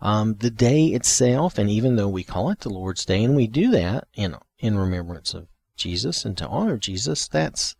Um, 0.00 0.36
the 0.36 0.50
day 0.50 0.86
itself, 0.86 1.58
and 1.58 1.68
even 1.68 1.96
though 1.96 2.08
we 2.08 2.22
call 2.22 2.50
it 2.50 2.60
the 2.60 2.70
Lord's 2.70 3.04
Day, 3.04 3.24
and 3.24 3.34
we 3.34 3.46
do 3.46 3.70
that 3.70 4.06
in 4.14 4.36
in 4.58 4.78
remembrance 4.78 5.34
of 5.34 5.48
Jesus 5.76 6.24
and 6.24 6.36
to 6.38 6.46
honor 6.48 6.76
Jesus, 6.76 7.28
that's 7.28 7.76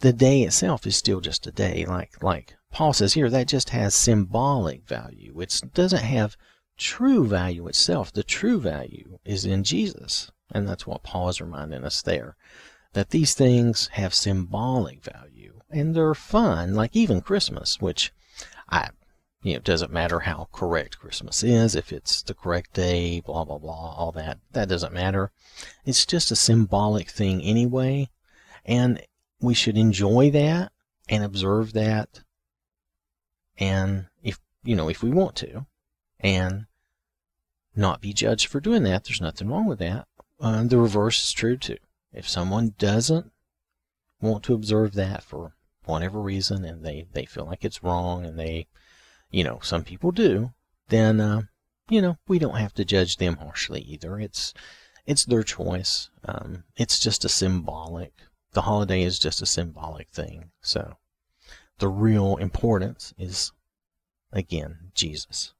the 0.00 0.12
day 0.12 0.42
itself 0.42 0.86
is 0.86 0.96
still 0.96 1.20
just 1.20 1.46
a 1.46 1.52
day. 1.52 1.84
Like 1.84 2.22
like 2.22 2.56
Paul 2.70 2.92
says 2.92 3.14
here, 3.14 3.28
that 3.30 3.48
just 3.48 3.70
has 3.70 3.94
symbolic 3.94 4.86
value. 4.86 5.40
It 5.40 5.60
doesn't 5.74 6.02
have 6.02 6.36
true 6.76 7.26
value 7.26 7.66
itself. 7.66 8.12
The 8.12 8.22
true 8.22 8.60
value 8.60 9.18
is 9.24 9.44
in 9.44 9.64
Jesus. 9.64 10.30
And 10.52 10.68
that's 10.68 10.86
what 10.86 11.02
Paul 11.02 11.28
is 11.28 11.40
reminding 11.40 11.84
us 11.84 12.02
there. 12.02 12.36
That 12.92 13.10
these 13.10 13.34
things 13.34 13.88
have 13.92 14.14
symbolic 14.14 15.02
value 15.02 15.60
and 15.70 15.94
they're 15.94 16.14
fun, 16.14 16.74
like 16.74 16.96
even 16.96 17.20
Christmas, 17.20 17.80
which 17.80 18.12
I 18.68 18.90
you 19.42 19.52
know, 19.52 19.56
it 19.58 19.64
doesn't 19.64 19.92
matter 19.92 20.20
how 20.20 20.48
correct 20.52 20.98
Christmas 20.98 21.42
is, 21.42 21.74
if 21.74 21.92
it's 21.92 22.22
the 22.22 22.34
correct 22.34 22.74
day, 22.74 23.20
blah 23.20 23.44
blah 23.44 23.58
blah, 23.58 23.94
all 23.94 24.12
that. 24.12 24.38
That 24.52 24.68
doesn't 24.68 24.92
matter. 24.92 25.30
It's 25.84 26.04
just 26.04 26.30
a 26.30 26.36
symbolic 26.36 27.08
thing 27.08 27.42
anyway. 27.42 28.10
And 28.64 29.02
we 29.40 29.54
should 29.54 29.78
enjoy 29.78 30.30
that 30.30 30.72
and 31.08 31.24
observe 31.24 31.72
that 31.72 32.20
and 33.58 34.06
if 34.22 34.38
you 34.62 34.76
know 34.76 34.88
if 34.88 35.02
we 35.02 35.10
want 35.10 35.34
to 35.36 35.66
and 36.20 36.66
not 37.74 38.00
be 38.00 38.12
judged 38.12 38.46
for 38.46 38.60
doing 38.60 38.82
that 38.84 39.04
there's 39.04 39.20
nothing 39.20 39.48
wrong 39.48 39.66
with 39.66 39.78
that 39.78 40.06
uh, 40.40 40.62
the 40.64 40.78
reverse 40.78 41.22
is 41.24 41.32
true 41.32 41.56
too 41.56 41.76
if 42.12 42.28
someone 42.28 42.74
doesn't 42.78 43.32
want 44.20 44.42
to 44.44 44.54
observe 44.54 44.94
that 44.94 45.22
for 45.22 45.54
whatever 45.84 46.20
reason 46.20 46.64
and 46.64 46.84
they 46.84 47.06
they 47.12 47.24
feel 47.24 47.44
like 47.44 47.64
it's 47.64 47.82
wrong 47.82 48.24
and 48.24 48.38
they 48.38 48.66
you 49.30 49.44
know 49.44 49.58
some 49.62 49.84
people 49.84 50.10
do 50.10 50.52
then 50.88 51.20
uh, 51.20 51.42
you 51.88 52.02
know 52.02 52.16
we 52.28 52.38
don't 52.38 52.56
have 52.56 52.74
to 52.74 52.84
judge 52.84 53.16
them 53.16 53.36
harshly 53.36 53.80
either 53.82 54.18
it's 54.18 54.52
it's 55.06 55.24
their 55.24 55.42
choice 55.42 56.10
um, 56.24 56.64
it's 56.76 56.98
just 56.98 57.24
a 57.24 57.28
symbolic 57.28 58.12
the 58.52 58.62
holiday 58.62 59.02
is 59.02 59.18
just 59.18 59.42
a 59.42 59.46
symbolic 59.46 60.08
thing. 60.10 60.50
So 60.60 60.96
the 61.78 61.88
real 61.88 62.36
importance 62.36 63.14
is, 63.16 63.52
again, 64.32 64.90
Jesus. 64.94 65.52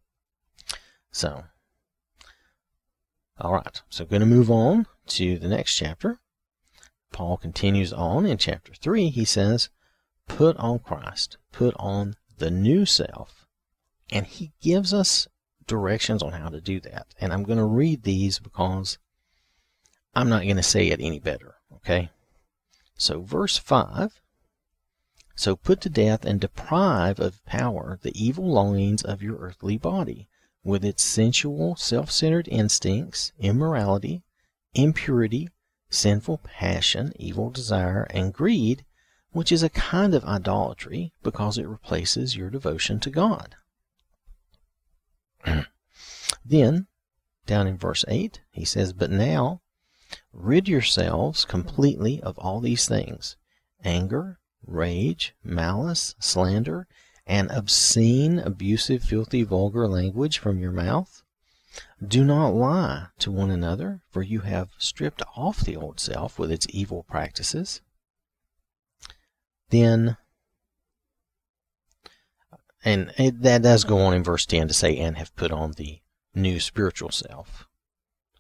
So, 1.13 1.45
all 3.39 3.55
right. 3.55 3.81
So, 3.89 4.05
going 4.05 4.21
to 4.21 4.27
move 4.27 4.51
on 4.51 4.87
to 5.09 5.39
the 5.39 5.49
next 5.49 5.75
chapter. 5.75 6.19
Paul 7.13 7.37
continues 7.37 7.93
on 7.93 8.27
in 8.27 8.39
chapter 8.39 8.75
3. 8.75 9.11
He 9.11 9.25
says, 9.25 9.71
Put 10.29 10.57
on 10.59 10.79
Christ, 10.79 11.39
put 11.51 11.75
on 11.77 12.15
the 12.39 12.51
new 12.51 12.87
self. 12.87 13.40
And 14.13 14.27
he 14.27 14.53
gives 14.61 14.93
us 14.93 15.29
directions 15.67 16.23
on 16.23 16.33
how 16.33 16.49
to 16.49 16.61
do 16.61 16.81
that. 16.81 17.07
And 17.21 17.33
I'm 17.33 17.45
going 17.45 17.59
to 17.59 17.65
read 17.65 18.03
these 18.03 18.39
because 18.39 18.99
I'm 20.15 20.29
not 20.29 20.43
going 20.43 20.57
to 20.57 20.63
say 20.63 20.89
it 20.89 21.01
any 21.01 21.21
better. 21.21 21.57
Okay? 21.77 22.11
So, 22.97 23.23
verse 23.23 23.57
5 23.57 24.21
So 25.37 25.57
put 25.57 25.81
to 25.83 25.89
death 25.89 26.25
and 26.25 26.41
deprive 26.41 27.21
of 27.21 27.45
power 27.45 27.99
the 28.03 28.13
evil 28.21 28.51
longings 28.51 29.03
of 29.03 29.23
your 29.23 29.39
earthly 29.39 29.79
body, 29.79 30.29
with 30.65 30.85
its 30.85 31.05
sensual, 31.05 31.77
self 31.77 32.11
centered 32.11 32.49
instincts, 32.49 33.33
immorality, 33.39 34.23
impurity, 34.75 35.49
sinful 35.89 36.39
passion, 36.39 37.13
evil 37.17 37.51
desire, 37.51 38.07
and 38.11 38.35
greed, 38.35 38.85
which 39.31 39.53
is 39.53 39.63
a 39.63 39.71
kind 39.71 40.15
of 40.15 40.25
idolatry 40.25 41.13
because 41.23 41.59
it 41.59 41.67
replaces 41.67 42.37
your 42.37 42.51
devotion 42.51 43.01
to 43.01 43.11
God. 43.11 43.57
then, 46.45 46.87
down 47.47 47.67
in 47.67 47.77
verse 47.77 48.05
8, 48.09 48.41
he 48.51 48.65
says, 48.65 48.93
But 48.93 49.11
now 49.11 49.61
rid 50.33 50.69
yourselves 50.69 51.45
completely 51.45 52.21
of 52.23 52.39
all 52.39 52.61
these 52.61 52.87
things 52.87 53.37
anger, 53.83 54.39
rage, 54.67 55.35
malice, 55.43 56.15
slander, 56.19 56.87
and 57.27 57.51
obscene, 57.51 58.39
abusive, 58.39 59.03
filthy, 59.03 59.43
vulgar 59.43 59.87
language 59.87 60.39
from 60.39 60.59
your 60.59 60.73
mouth. 60.73 61.23
Do 62.05 62.25
not 62.25 62.49
lie 62.49 63.07
to 63.21 63.31
one 63.31 63.51
another, 63.51 64.03
for 64.11 64.23
you 64.23 64.41
have 64.41 64.71
stripped 64.79 65.23
off 65.37 65.61
the 65.61 65.77
old 65.77 66.01
self 66.01 66.39
with 66.39 66.51
its 66.51 66.67
evil 66.71 67.05
practices. 67.05 67.81
Then, 69.69 70.17
and 72.85 73.13
it, 73.19 73.43
that 73.43 73.63
does 73.63 73.85
go 73.85 73.99
on 73.99 74.15
in 74.15 74.25
verse 74.25 74.47
10 74.47 74.69
to 74.69 74.75
say, 74.75 74.97
and 74.97 75.17
have 75.17 75.35
put 75.37 75.53
on 75.53 75.73
the 75.73 76.01
new 76.35 76.61
spiritual 76.61 77.11
self, 77.11 77.67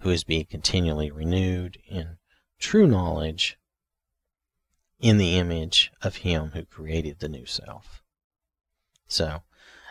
who 0.01 0.11
is 0.11 0.25
being 0.25 0.47
continually 0.47 1.11
renewed 1.11 1.79
in 1.87 2.19
true 2.59 2.87
knowledge 2.87 3.59
in 4.99 5.19
the 5.19 5.37
image 5.37 5.91
of 6.03 6.17
Him 6.17 6.51
who 6.55 6.65
created 6.65 7.19
the 7.19 7.29
new 7.29 7.47
self. 7.47 8.03
So, 9.09 9.43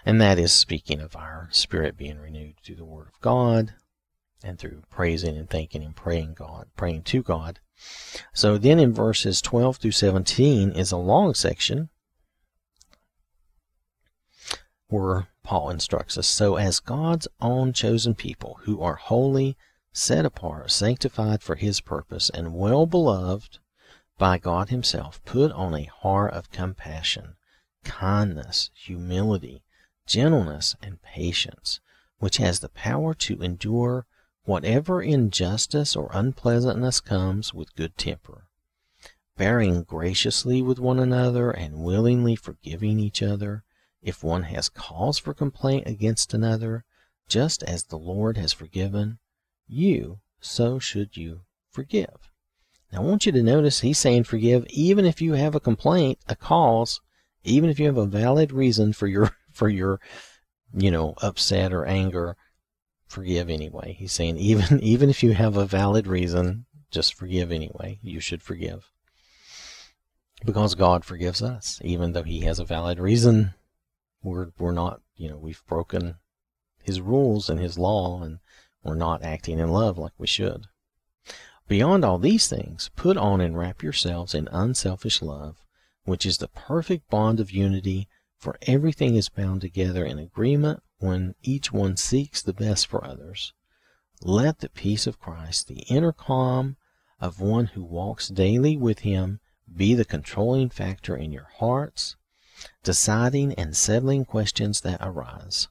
and 0.06 0.22
that 0.22 0.40
is 0.40 0.52
speaking 0.52 1.02
of 1.02 1.16
our 1.16 1.50
spirit 1.52 1.98
being 1.98 2.20
renewed 2.20 2.56
through 2.64 2.76
the 2.76 2.86
Word 2.86 3.08
of 3.08 3.20
God 3.22 3.74
and 4.44 4.58
through 4.58 4.84
praising 4.90 5.36
and 5.36 5.50
thanking 5.50 5.84
and 5.84 5.96
praying 5.96 6.36
God, 6.36 6.68
praying 6.76 7.04
to 7.04 7.22
God. 7.22 7.60
So 8.34 8.58
then 8.58 8.80
in 8.80 8.94
verses 8.94 9.42
12 9.42 9.78
through 9.78 9.92
17 9.92 10.72
is 10.72 10.92
a 10.92 10.98
long 10.98 11.34
section 11.34 11.90
where 14.90 15.28
Paul 15.44 15.70
instructs 15.70 16.18
us. 16.18 16.28
So 16.28 16.56
as 16.56 16.80
God's 16.80 17.28
own 17.40 17.74
chosen 17.74 18.16
people 18.16 18.60
who 18.64 18.82
are 18.82 18.96
holy, 18.96 19.56
set 19.94 20.26
apart, 20.26 20.72
sanctified 20.72 21.42
for 21.42 21.56
his 21.56 21.80
purpose, 21.80 22.30
and 22.32 22.56
well 22.56 22.86
beloved 22.86 23.60
by 24.18 24.38
God 24.38 24.70
himself, 24.70 25.24
put 25.26 25.52
on 25.52 25.74
a 25.76 25.84
heart 26.02 26.34
of 26.34 26.52
compassion, 26.52 27.36
kindness, 27.84 28.72
humility, 28.74 29.64
gentleness, 30.08 30.76
and 30.82 31.02
patience, 31.02 31.80
which 32.18 32.38
has 32.38 32.60
the 32.60 32.70
power 32.70 33.14
to 33.14 33.42
endure 33.42 34.08
whatever 34.44 35.02
injustice 35.02 35.96
or 35.96 36.10
unpleasantness 36.12 37.00
comes 37.00 37.54
with 37.54 37.76
good 37.76 37.96
temper, 37.96 38.48
bearing 39.38 39.84
graciously 39.84 40.64
with 40.64 40.80
one 40.80 41.00
another 41.00 41.52
and 41.52 41.84
willingly 41.84 42.36
forgiving 42.36 43.00
each 43.00 43.22
other 43.22 43.64
if 44.02 44.24
one 44.24 44.44
has 44.44 44.70
cause 44.70 45.18
for 45.18 45.34
complaint 45.34 45.88
against 45.88 46.34
another, 46.34 46.86
just 47.28 47.64
as 47.64 47.84
the 47.84 47.98
Lord 47.98 48.38
has 48.38 48.54
forgiven 48.54 49.20
you, 49.68 50.20
so 50.40 50.80
should 50.80 51.16
you 51.16 51.42
forgive. 51.70 52.32
Now, 52.92 53.02
I 53.02 53.06
want 53.06 53.26
you 53.26 53.32
to 53.32 53.44
notice 53.44 53.82
he's 53.82 54.00
saying 54.00 54.24
forgive 54.24 54.66
even 54.70 55.06
if 55.06 55.22
you 55.22 55.34
have 55.34 55.54
a 55.54 55.60
complaint, 55.60 56.18
a 56.28 56.36
cause, 56.36 57.02
even 57.44 57.70
if 57.70 57.80
you 57.80 57.86
have 57.86 57.98
a 57.98 58.06
valid 58.06 58.52
reason 58.52 58.94
for 58.94 59.08
your 59.08 59.32
for 59.54 59.70
your 59.70 60.00
you 60.74 60.92
know 60.92 61.14
upset 61.22 61.74
or 61.74 61.86
anger 61.86 62.36
forgive 63.08 63.50
anyway. 63.50 63.96
He's 63.98 64.12
saying 64.12 64.38
even 64.38 64.80
even 64.84 65.10
if 65.10 65.24
you 65.24 65.34
have 65.34 65.58
a 65.58 65.66
valid 65.66 66.08
reason 66.08 66.66
just 66.92 67.14
forgive 67.14 67.52
anyway. 67.52 68.00
You 68.02 68.20
should 68.20 68.42
forgive. 68.42 68.90
Because 70.44 70.74
god 70.74 71.06
forgives 71.06 71.42
us 71.42 71.80
even 71.84 72.14
though 72.14 72.24
he 72.24 72.42
has 72.42 72.60
a 72.60 72.66
valid 72.66 72.98
reason 72.98 73.54
we're 74.24 74.50
we're 74.58 74.72
not 74.72 75.02
you 75.16 75.30
know 75.30 75.38
we've 75.38 75.64
broken 75.68 76.16
his 76.82 77.02
rules 77.02 77.50
and 77.50 77.60
his 77.60 77.78
law 77.78 78.22
and 78.22 78.40
we're 78.84 78.96
not 78.96 79.24
acting 79.24 79.60
in 79.60 79.70
love 79.70 79.98
like 79.98 80.14
we 80.18 80.28
should 80.28 80.66
beyond 81.68 82.04
all 82.04 82.18
these 82.18 82.48
things 82.48 82.90
put 82.96 83.18
on 83.18 83.42
and 83.42 83.58
wrap 83.58 83.84
yourselves 83.84 84.34
in 84.34 84.48
unselfish 84.52 85.22
love 85.22 85.58
which 86.04 86.26
is 86.26 86.38
the 86.38 86.48
perfect 86.48 87.10
bond 87.10 87.40
of 87.40 87.52
unity 87.52 88.08
for 88.40 88.58
everything 88.64 89.16
is 89.16 89.28
bound 89.28 89.60
together 89.62 90.06
in 90.06 90.18
agreement 90.18 90.82
when 91.00 91.36
each 91.44 91.74
one 91.74 91.98
seeks 91.98 92.42
the 92.42 92.54
best 92.54 92.88
for 92.88 93.04
others. 93.06 93.54
Let 94.22 94.60
the 94.60 94.70
peace 94.70 95.08
of 95.08 95.20
Christ, 95.20 95.68
the 95.68 95.82
inner 95.90 96.14
calm 96.14 96.78
of 97.20 97.42
one 97.42 97.68
who 97.68 97.84
walks 97.84 98.30
daily 98.30 98.78
with 98.78 99.00
Him, 99.00 99.40
be 99.72 99.94
the 99.94 100.06
controlling 100.06 100.70
factor 100.70 101.16
in 101.16 101.32
your 101.32 101.50
hearts, 101.58 102.16
deciding 102.84 103.54
and 103.54 103.76
settling 103.76 104.26
questions 104.26 104.82
that 104.82 105.00
arise. 105.02 105.68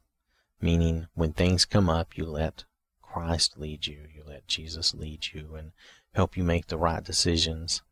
Meaning, 0.60 1.08
when 1.14 1.32
things 1.32 1.64
come 1.64 1.88
up, 1.88 2.16
you 2.16 2.24
let 2.24 2.64
Christ 3.02 3.58
lead 3.58 3.86
you, 3.86 4.06
you 4.14 4.22
let 4.26 4.46
Jesus 4.46 4.94
lead 4.94 5.28
you, 5.32 5.54
and 5.54 5.72
help 6.14 6.36
you 6.36 6.44
make 6.44 6.66
the 6.66 6.78
right 6.78 7.02
decisions. 7.02 7.82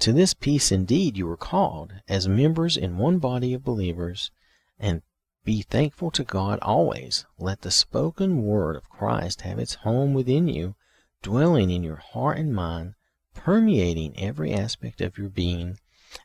To 0.00 0.12
this 0.12 0.34
peace 0.34 0.72
indeed 0.72 1.16
you 1.16 1.26
were 1.26 1.36
called, 1.36 1.94
as 2.08 2.28
members 2.28 2.76
in 2.76 2.98
one 2.98 3.18
body 3.18 3.54
of 3.54 3.64
believers, 3.64 4.30
and 4.78 5.02
be 5.44 5.62
thankful 5.62 6.10
to 6.10 6.24
God 6.24 6.58
always. 6.60 7.24
Let 7.38 7.62
the 7.62 7.70
spoken 7.70 8.42
word 8.42 8.76
of 8.76 8.90
Christ 8.90 9.42
have 9.42 9.58
its 9.58 9.76
home 9.76 10.12
within 10.12 10.48
you, 10.48 10.74
dwelling 11.22 11.70
in 11.70 11.82
your 11.82 11.96
heart 11.96 12.38
and 12.38 12.54
mind, 12.54 12.94
permeating 13.34 14.18
every 14.18 14.52
aspect 14.52 15.00
of 15.00 15.16
your 15.16 15.30
being, 15.30 15.78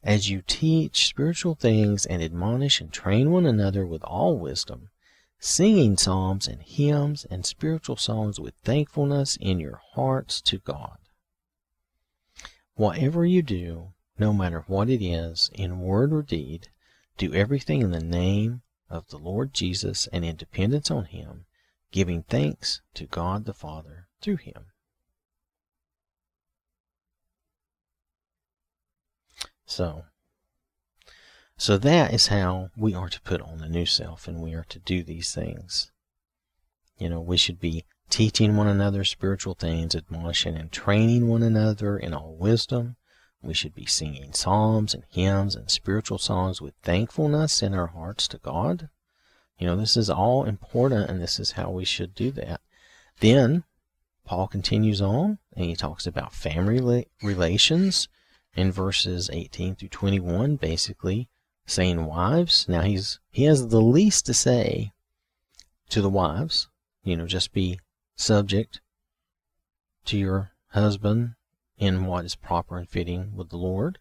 as 0.03 0.29
you 0.29 0.41
teach 0.45 1.07
spiritual 1.07 1.55
things 1.55 2.05
and 2.05 2.21
admonish 2.21 2.79
and 2.81 2.91
train 2.91 3.31
one 3.31 3.45
another 3.45 3.85
with 3.85 4.03
all 4.03 4.37
wisdom, 4.37 4.89
singing 5.39 5.97
psalms 5.97 6.47
and 6.47 6.61
hymns 6.61 7.25
and 7.25 7.45
spiritual 7.45 7.97
songs 7.97 8.39
with 8.39 8.53
thankfulness 8.63 9.37
in 9.41 9.59
your 9.59 9.81
hearts 9.93 10.41
to 10.41 10.57
God. 10.59 10.97
Whatever 12.75 13.25
you 13.25 13.41
do, 13.41 13.93
no 14.17 14.33
matter 14.33 14.63
what 14.67 14.89
it 14.89 15.03
is, 15.03 15.49
in 15.53 15.79
word 15.79 16.13
or 16.13 16.21
deed, 16.21 16.69
do 17.17 17.33
everything 17.33 17.81
in 17.81 17.91
the 17.91 17.99
name 17.99 18.61
of 18.89 19.07
the 19.09 19.17
Lord 19.17 19.53
Jesus 19.53 20.07
and 20.07 20.23
in 20.23 20.35
dependence 20.35 20.89
on 20.89 21.05
Him, 21.05 21.45
giving 21.91 22.23
thanks 22.23 22.81
to 22.93 23.05
God 23.05 23.45
the 23.45 23.53
Father 23.53 24.07
through 24.21 24.37
Him. 24.37 24.65
So, 29.73 30.03
so 31.57 31.79
that 31.79 32.13
is 32.13 32.27
how 32.27 32.69
we 32.77 32.93
are 32.93 33.09
to 33.09 33.21
put 33.21 33.41
on 33.41 33.57
the 33.57 33.67
new 33.67 33.87
self 33.87 34.27
and 34.27 34.39
we 34.39 34.53
are 34.53 34.65
to 34.65 34.77
do 34.77 35.01
these 35.01 35.33
things. 35.33 35.91
You 36.99 37.09
know, 37.09 37.19
we 37.19 37.37
should 37.37 37.59
be 37.59 37.85
teaching 38.11 38.55
one 38.55 38.67
another 38.67 39.03
spiritual 39.03 39.55
things, 39.55 39.95
admonishing 39.95 40.55
and 40.55 40.71
training 40.71 41.27
one 41.27 41.41
another 41.41 41.97
in 41.97 42.13
all 42.13 42.35
wisdom. 42.35 42.97
We 43.41 43.55
should 43.55 43.73
be 43.73 43.87
singing 43.87 44.33
psalms 44.33 44.93
and 44.93 45.05
hymns 45.09 45.55
and 45.55 45.71
spiritual 45.71 46.19
songs 46.19 46.61
with 46.61 46.75
thankfulness 46.83 47.63
in 47.63 47.73
our 47.73 47.87
hearts 47.87 48.27
to 48.27 48.37
God. 48.37 48.89
You 49.57 49.65
know, 49.65 49.75
this 49.75 49.97
is 49.97 50.07
all 50.07 50.43
important 50.43 51.09
and 51.09 51.19
this 51.19 51.39
is 51.39 51.53
how 51.53 51.71
we 51.71 51.83
should 51.83 52.13
do 52.13 52.29
that. 52.33 52.61
Then 53.21 53.63
Paul 54.23 54.47
continues 54.47 55.01
on 55.01 55.39
and 55.53 55.65
he 55.65 55.75
talks 55.75 56.05
about 56.05 56.31
family 56.31 57.07
relations 57.23 58.07
in 58.55 58.71
verses 58.71 59.29
18 59.31 59.75
through 59.75 59.89
21, 59.89 60.57
basically 60.57 61.29
saying 61.65 62.05
wives. 62.05 62.65
Now 62.67 62.81
he's 62.81 63.19
he 63.31 63.43
has 63.45 63.69
the 63.69 63.81
least 63.81 64.25
to 64.27 64.33
say 64.33 64.91
to 65.89 66.01
the 66.01 66.09
wives. 66.09 66.67
You 67.03 67.17
know, 67.17 67.25
just 67.27 67.53
be 67.53 67.79
subject 68.15 68.81
to 70.05 70.17
your 70.17 70.51
husband 70.69 71.35
in 71.77 72.05
what 72.05 72.25
is 72.25 72.35
proper 72.35 72.77
and 72.77 72.87
fitting 72.87 73.35
with 73.35 73.49
the 73.49 73.57
Lord. 73.57 73.99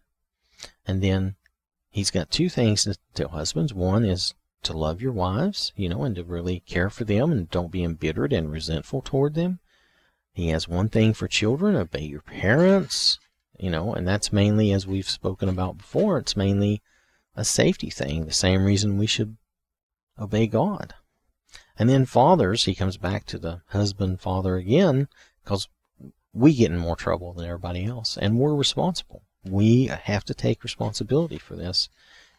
And 0.87 1.03
then 1.03 1.37
he's 1.91 2.11
got 2.11 2.31
two 2.31 2.49
things 2.49 2.85
to 2.85 2.97
tell 3.15 3.29
husbands. 3.29 3.75
One 3.75 4.05
is 4.05 4.35
to 4.63 4.73
love 4.73 5.03
your 5.03 5.13
wives, 5.13 5.73
you 5.77 5.89
know, 5.89 6.05
and 6.05 6.15
to 6.15 6.23
really 6.23 6.61
care 6.61 6.91
for 6.91 7.05
them 7.05 7.33
and 7.33 7.51
don't 7.51 7.73
be 7.73 7.83
embittered 7.83 8.33
and 8.33 8.53
resentful 8.53 9.03
toward 9.03 9.35
them. 9.35 9.59
He 10.33 10.49
has 10.49 10.69
one 10.69 10.89
thing 10.89 11.13
for 11.13 11.29
children 11.29 11.77
obey 11.77 12.05
your 12.05 12.23
parents, 12.23 13.19
you 13.59 13.71
know, 13.71 13.95
and 13.95 14.07
that's 14.07 14.33
mainly, 14.33 14.73
as 14.73 14.87
we've 14.87 15.09
spoken 15.09 15.49
about 15.49 15.79
before, 15.79 16.19
it's 16.19 16.37
mainly 16.37 16.83
a 17.37 17.45
safety 17.45 17.91
thing, 17.91 18.25
the 18.25 18.33
same 18.33 18.65
reason 18.65 18.99
we 18.99 19.07
should 19.07 19.37
obey 20.19 20.47
God. 20.47 20.95
And 21.79 21.89
then 21.89 22.05
fathers, 22.05 22.65
he 22.65 22.75
comes 22.75 22.97
back 22.97 23.25
to 23.27 23.39
the 23.39 23.63
husband 23.69 24.21
father 24.21 24.57
again 24.57 25.09
because 25.43 25.69
we 26.33 26.55
get 26.55 26.71
in 26.71 26.79
more 26.79 26.97
trouble 26.97 27.33
than 27.33 27.47
everybody 27.47 27.85
else 27.85 28.17
and 28.17 28.39
we're 28.39 28.55
responsible. 28.55 29.23
We 29.45 29.87
have 29.87 30.25
to 30.25 30.35
take 30.35 30.63
responsibility 30.63 31.39
for 31.39 31.57
this. 31.57 31.89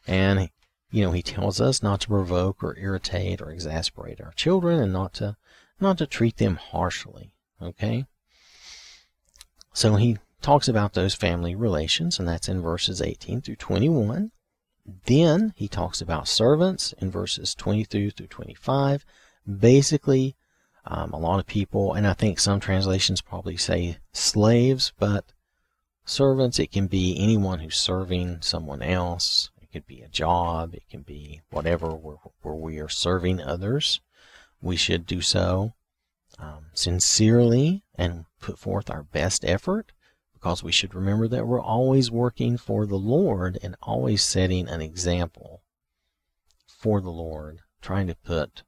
And, 0.07 0.49
you 0.91 1.03
know, 1.03 1.11
he 1.11 1.21
tells 1.21 1.59
us 1.59 1.83
not 1.83 2.01
to 2.01 2.07
provoke 2.07 2.63
or 2.63 2.77
irritate 2.77 3.41
or 3.41 3.51
exasperate 3.51 4.21
our 4.21 4.31
children 4.33 4.79
and 4.79 4.93
not 4.93 5.13
to, 5.15 5.37
not 5.79 5.97
to 5.97 6.07
treat 6.07 6.37
them 6.37 6.55
harshly. 6.55 7.33
Okay. 7.61 8.05
So 9.73 9.95
he 9.95 10.17
talks 10.43 10.67
about 10.67 10.93
those 10.93 11.15
family 11.15 11.55
relations 11.55 12.19
and 12.19 12.27
that's 12.27 12.49
in 12.49 12.61
verses 12.61 13.01
18 13.01 13.41
through 13.41 13.55
21. 13.55 14.31
Then 15.05 15.53
he 15.55 15.67
talks 15.67 16.01
about 16.01 16.27
servants 16.27 16.93
in 16.99 17.09
verses 17.09 17.55
22 17.55 18.11
through 18.11 18.27
25 18.27 19.05
basically 19.59 20.35
Um, 20.85 21.13
a 21.13 21.17
lot 21.17 21.39
of 21.39 21.47
people, 21.47 21.93
and 21.93 22.05
I 22.05 22.13
think 22.13 22.39
some 22.39 22.59
translations 22.59 23.21
probably 23.21 23.55
say 23.55 23.99
slaves, 24.11 24.91
but 24.99 25.31
servants, 26.03 26.59
it 26.59 26.73
can 26.73 26.87
be 26.87 27.17
anyone 27.17 27.59
who's 27.59 27.77
serving 27.77 28.41
someone 28.41 28.81
else. 28.81 29.49
It 29.61 29.71
could 29.71 29.87
be 29.87 30.01
a 30.01 30.09
job. 30.09 30.73
It 30.73 30.83
can 30.89 31.03
be 31.03 31.39
whatever 31.51 31.95
where, 31.95 32.17
where 32.41 32.53
we 32.53 32.79
are 32.79 32.89
serving 32.89 33.39
others. 33.39 34.01
We 34.61 34.75
should 34.75 35.05
do 35.05 35.21
so 35.21 35.73
um, 36.37 36.65
sincerely 36.73 37.85
and 37.95 38.25
put 38.41 38.59
forth 38.59 38.89
our 38.89 39.03
best 39.03 39.45
effort 39.45 39.93
because 40.43 40.61
we 40.61 40.73
should 40.73 40.93
remember 40.93 41.25
that 41.25 41.47
we're 41.47 41.61
always 41.61 42.11
working 42.11 42.57
for 42.57 42.85
the 42.85 42.97
Lord 42.97 43.57
and 43.63 43.77
always 43.81 44.21
setting 44.21 44.67
an 44.67 44.81
example 44.81 45.63
for 46.67 46.99
the 46.99 47.09
Lord, 47.09 47.61
trying 47.81 48.07
to 48.07 48.15
put 48.15 48.63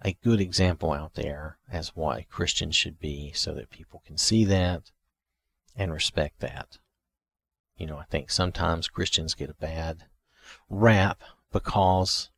a 0.00 0.14
good 0.24 0.40
example 0.40 0.94
out 0.94 1.12
there 1.12 1.58
as 1.70 1.94
what 1.94 2.20
a 2.20 2.24
Christian 2.24 2.70
should 2.70 2.98
be 2.98 3.30
so 3.34 3.52
that 3.52 3.68
people 3.68 4.02
can 4.06 4.16
see 4.16 4.46
that 4.46 4.90
and 5.76 5.92
respect 5.92 6.40
that. 6.40 6.78
You 7.76 7.86
know, 7.86 7.98
I 7.98 8.04
think 8.04 8.30
sometimes 8.30 8.88
Christians 8.88 9.34
get 9.34 9.50
a 9.50 9.54
bad 9.54 10.04
rap 10.70 11.20
because 11.52 12.30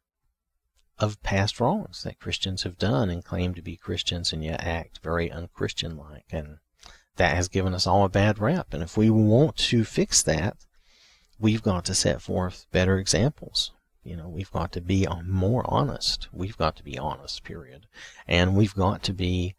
of 0.98 1.22
past 1.22 1.60
wrongs 1.60 2.02
that 2.02 2.18
Christians 2.18 2.64
have 2.64 2.76
done 2.76 3.08
and 3.08 3.24
claim 3.24 3.54
to 3.54 3.62
be 3.62 3.76
Christians 3.76 4.32
and 4.32 4.42
yet 4.42 4.64
act 4.64 4.98
very 5.00 5.30
unchristian 5.30 5.96
like. 5.96 6.26
And 6.32 6.58
that 7.18 7.36
has 7.36 7.48
given 7.48 7.74
us 7.74 7.86
all 7.86 8.04
a 8.04 8.08
bad 8.08 8.38
rap. 8.38 8.72
And 8.72 8.82
if 8.82 8.96
we 8.96 9.10
want 9.10 9.56
to 9.56 9.84
fix 9.84 10.22
that, 10.22 10.56
we've 11.38 11.62
got 11.62 11.84
to 11.84 11.94
set 11.94 12.22
forth 12.22 12.66
better 12.72 12.98
examples. 12.98 13.72
You 14.02 14.16
know, 14.16 14.28
we've 14.28 14.50
got 14.50 14.72
to 14.72 14.80
be 14.80 15.06
um, 15.06 15.30
more 15.30 15.62
honest. 15.66 16.28
We've 16.32 16.56
got 16.56 16.76
to 16.76 16.84
be 16.84 16.96
honest, 16.96 17.44
period. 17.44 17.86
And 18.26 18.56
we've 18.56 18.74
got 18.74 19.02
to 19.04 19.12
be 19.12 19.54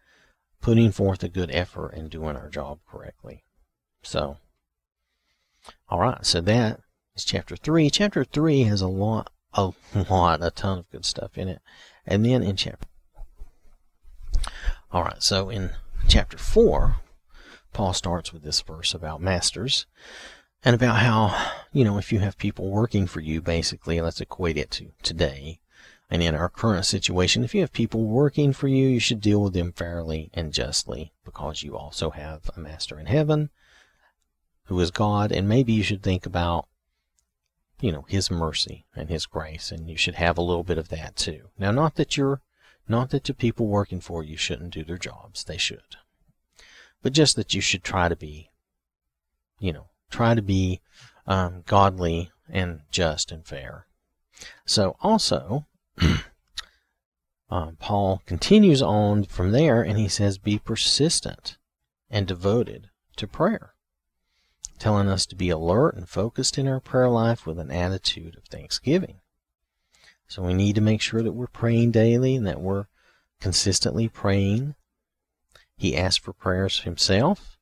putting 0.61 0.91
forth 0.91 1.23
a 1.23 1.29
good 1.29 1.51
effort 1.51 1.89
and 1.89 2.09
doing 2.09 2.35
our 2.35 2.49
job 2.49 2.79
correctly. 2.89 3.43
So, 4.01 4.37
all 5.89 5.99
right, 5.99 6.25
so 6.25 6.41
that 6.41 6.79
is 7.15 7.25
chapter 7.25 7.55
3. 7.55 7.89
Chapter 7.89 8.23
3 8.23 8.63
has 8.63 8.81
a 8.81 8.87
lot, 8.87 9.31
a 9.53 9.71
lot, 10.09 10.43
a 10.43 10.51
ton 10.51 10.79
of 10.79 10.89
good 10.89 11.05
stuff 11.05 11.37
in 11.37 11.47
it. 11.47 11.61
And 12.05 12.25
then 12.25 12.41
in 12.41 12.55
chapter. 12.55 12.87
All 14.91 15.03
right, 15.03 15.21
so 15.21 15.49
in 15.49 15.71
chapter 16.07 16.37
4, 16.37 16.95
Paul 17.73 17.93
starts 17.93 18.33
with 18.33 18.43
this 18.43 18.61
verse 18.61 18.93
about 18.93 19.21
masters 19.21 19.85
and 20.63 20.75
about 20.75 20.97
how, 20.97 21.51
you 21.71 21.83
know, 21.83 21.97
if 21.97 22.11
you 22.11 22.19
have 22.19 22.37
people 22.37 22.69
working 22.69 23.07
for 23.07 23.21
you, 23.21 23.41
basically, 23.41 24.01
let's 24.01 24.21
equate 24.21 24.57
it 24.57 24.71
to 24.71 24.91
today. 25.03 25.59
And 26.09 26.23
in 26.23 26.33
our 26.33 26.49
current 26.49 26.85
situation, 26.85 27.43
if 27.43 27.53
you 27.53 27.61
have 27.61 27.71
people 27.71 28.05
working 28.05 28.51
for 28.51 28.67
you, 28.67 28.87
you 28.87 28.99
should 28.99 29.21
deal 29.21 29.43
with 29.43 29.53
them 29.53 29.71
fairly 29.71 30.31
and 30.33 30.51
justly 30.51 31.13
because 31.23 31.61
you 31.61 31.77
also 31.77 32.09
have 32.09 32.49
a 32.55 32.59
master 32.59 32.99
in 32.99 33.05
heaven 33.05 33.51
who 34.65 34.79
is 34.79 34.89
God. 34.89 35.31
And 35.31 35.47
maybe 35.47 35.71
you 35.71 35.83
should 35.83 36.01
think 36.01 36.25
about, 36.25 36.67
you 37.79 37.91
know, 37.91 38.05
his 38.09 38.31
mercy 38.31 38.85
and 38.95 39.09
his 39.09 39.27
grace. 39.27 39.71
And 39.71 39.87
you 39.87 39.97
should 39.97 40.15
have 40.15 40.37
a 40.37 40.41
little 40.41 40.63
bit 40.63 40.79
of 40.79 40.89
that 40.89 41.15
too. 41.15 41.49
Now, 41.59 41.69
not 41.69 41.95
that 41.95 42.17
you're, 42.17 42.41
not 42.87 43.11
that 43.11 43.23
the 43.25 43.35
people 43.35 43.67
working 43.67 44.01
for 44.01 44.23
you 44.23 44.35
shouldn't 44.35 44.73
do 44.73 44.83
their 44.83 44.97
jobs. 44.97 45.43
They 45.43 45.57
should. 45.57 45.97
But 47.01 47.13
just 47.13 47.35
that 47.35 47.53
you 47.53 47.61
should 47.61 47.83
try 47.83 48.09
to 48.09 48.15
be, 48.15 48.49
you 49.59 49.71
know, 49.71 49.87
try 50.09 50.35
to 50.35 50.41
be 50.41 50.81
um, 51.25 51.63
godly 51.65 52.31
and 52.49 52.81
just 52.91 53.31
and 53.31 53.45
fair. 53.45 53.85
So 54.65 54.95
also, 55.01 55.65
uh, 57.49 57.71
Paul 57.79 58.21
continues 58.25 58.81
on 58.81 59.23
from 59.23 59.51
there 59.51 59.81
and 59.81 59.97
he 59.97 60.07
says, 60.07 60.37
Be 60.37 60.59
persistent 60.59 61.57
and 62.09 62.27
devoted 62.27 62.89
to 63.17 63.27
prayer, 63.27 63.73
telling 64.77 65.07
us 65.07 65.25
to 65.27 65.35
be 65.35 65.49
alert 65.49 65.95
and 65.95 66.09
focused 66.09 66.57
in 66.57 66.67
our 66.67 66.79
prayer 66.79 67.09
life 67.09 67.45
with 67.45 67.59
an 67.59 67.71
attitude 67.71 68.35
of 68.37 68.45
thanksgiving. 68.45 69.19
So 70.27 70.43
we 70.43 70.53
need 70.53 70.75
to 70.75 70.81
make 70.81 71.01
sure 71.01 71.23
that 71.23 71.33
we're 71.33 71.47
praying 71.47 71.91
daily 71.91 72.35
and 72.35 72.45
that 72.45 72.61
we're 72.61 72.85
consistently 73.41 74.07
praying. 74.07 74.75
He 75.79 75.95
asked 75.95 76.19
for 76.19 76.33
prayers 76.33 76.81
himself 76.81 77.57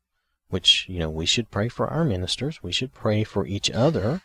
which, 0.49 0.87
you 0.89 0.97
know, 0.97 1.09
we 1.09 1.27
should 1.27 1.51
pray 1.51 1.67
for 1.69 1.87
our 1.87 2.03
ministers. 2.03 2.63
We 2.63 2.71
should 2.71 2.93
pray 2.93 3.23
for 3.23 3.45
each 3.45 3.69
other. 3.69 4.21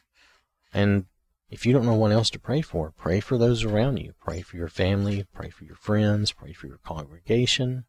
And 0.73 1.05
if 1.51 1.67
you 1.67 1.75
don't 1.75 1.85
know 1.85 1.95
what 1.95 2.11
else 2.11 2.31
to 2.31 2.39
pray 2.39 2.63
for, 2.63 2.91
pray 2.97 3.21
for 3.21 3.37
those 3.37 3.65
around 3.65 3.99
you. 3.99 4.15
Pray 4.19 4.41
for 4.41 4.57
your 4.57 4.69
family, 4.69 5.27
pray 5.35 5.51
for 5.51 5.65
your 5.65 5.77
friends, 5.77 6.33
pray 6.33 6.55
for 6.55 6.69
your 6.69 6.79
congregation. 6.79 7.85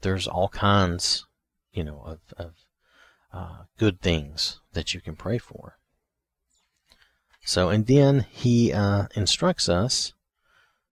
There's 0.00 0.26
all 0.26 0.48
kinds, 0.48 1.24
you 1.72 1.84
know, 1.84 2.02
of, 2.04 2.18
of 2.36 2.54
uh, 3.32 3.64
good 3.78 4.00
things 4.00 4.60
that 4.72 4.92
you 4.92 5.00
can 5.00 5.14
pray 5.14 5.38
for. 5.38 5.78
So, 7.44 7.68
and 7.68 7.86
then 7.86 8.26
he 8.28 8.72
uh, 8.72 9.06
instructs 9.14 9.68
us 9.68 10.14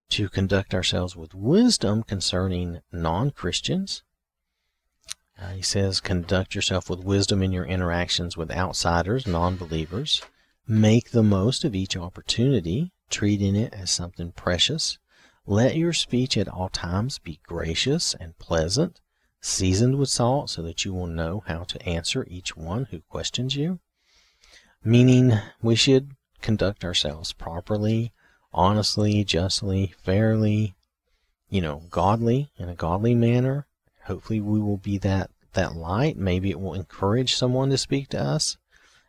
to 0.09 0.29
conduct 0.29 0.73
ourselves 0.73 1.15
with 1.15 1.33
wisdom 1.33 2.03
concerning 2.03 2.81
non 2.91 3.31
Christians 3.31 4.03
uh, 5.37 5.49
he 5.49 5.61
says, 5.61 5.99
conduct 5.99 6.55
yourself 6.55 6.89
with 6.89 7.03
wisdom 7.03 7.43
in 7.43 7.51
your 7.51 7.65
interactions 7.65 8.37
with 8.37 8.51
outsiders, 8.51 9.27
non 9.27 9.57
believers. 9.57 10.21
Make 10.67 11.11
the 11.11 11.23
most 11.23 11.63
of 11.63 11.75
each 11.75 11.97
opportunity, 11.97 12.93
treating 13.09 13.55
it 13.55 13.73
as 13.73 13.91
something 13.91 14.31
precious. 14.31 14.97
Let 15.45 15.75
your 15.75 15.93
speech 15.93 16.37
at 16.37 16.47
all 16.47 16.69
times 16.69 17.19
be 17.19 17.41
gracious 17.43 18.15
and 18.19 18.37
pleasant, 18.39 19.01
seasoned 19.41 19.97
with 19.97 20.09
salt, 20.09 20.49
so 20.49 20.61
that 20.61 20.85
you 20.85 20.93
will 20.93 21.07
know 21.07 21.43
how 21.45 21.63
to 21.65 21.85
answer 21.87 22.25
each 22.29 22.55
one 22.55 22.85
who 22.85 23.01
questions 23.01 23.55
you. 23.55 23.79
Meaning, 24.83 25.33
we 25.61 25.75
should 25.75 26.11
conduct 26.41 26.85
ourselves 26.85 27.33
properly, 27.33 28.13
honestly, 28.55 29.23
justly, 29.23 29.93
fairly, 30.01 30.73
you 31.49 31.61
know, 31.61 31.83
godly, 31.91 32.49
in 32.57 32.69
a 32.69 32.75
godly 32.75 33.13
manner, 33.13 33.67
Hopefully, 34.05 34.39
we 34.39 34.59
will 34.59 34.77
be 34.77 34.99
that, 34.99 35.31
that 35.53 35.75
light. 35.75 36.15
Maybe 36.15 36.51
it 36.51 36.59
will 36.59 36.75
encourage 36.75 37.33
someone 37.33 37.71
to 37.71 37.77
speak 37.77 38.09
to 38.09 38.21
us 38.21 38.57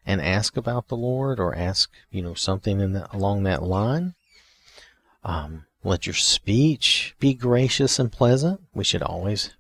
and 0.07 0.23
ask 0.23 0.57
about 0.57 0.89
the 0.89 0.97
Lord 0.97 1.39
or 1.39 1.55
ask, 1.55 1.91
you 2.11 2.23
know, 2.23 2.33
something 2.33 2.81
in 2.81 2.95
that, 2.95 3.13
along 3.13 3.43
that 3.43 3.63
line. 3.63 4.15
Um, 5.23 5.67
let 5.85 6.07
your 6.07 6.15
speech 6.15 7.15
be 7.21 7.35
gracious 7.35 7.99
and 7.99 8.11
pleasant. 8.11 8.63
We 8.73 8.85
should 8.85 9.03
always 9.03 9.51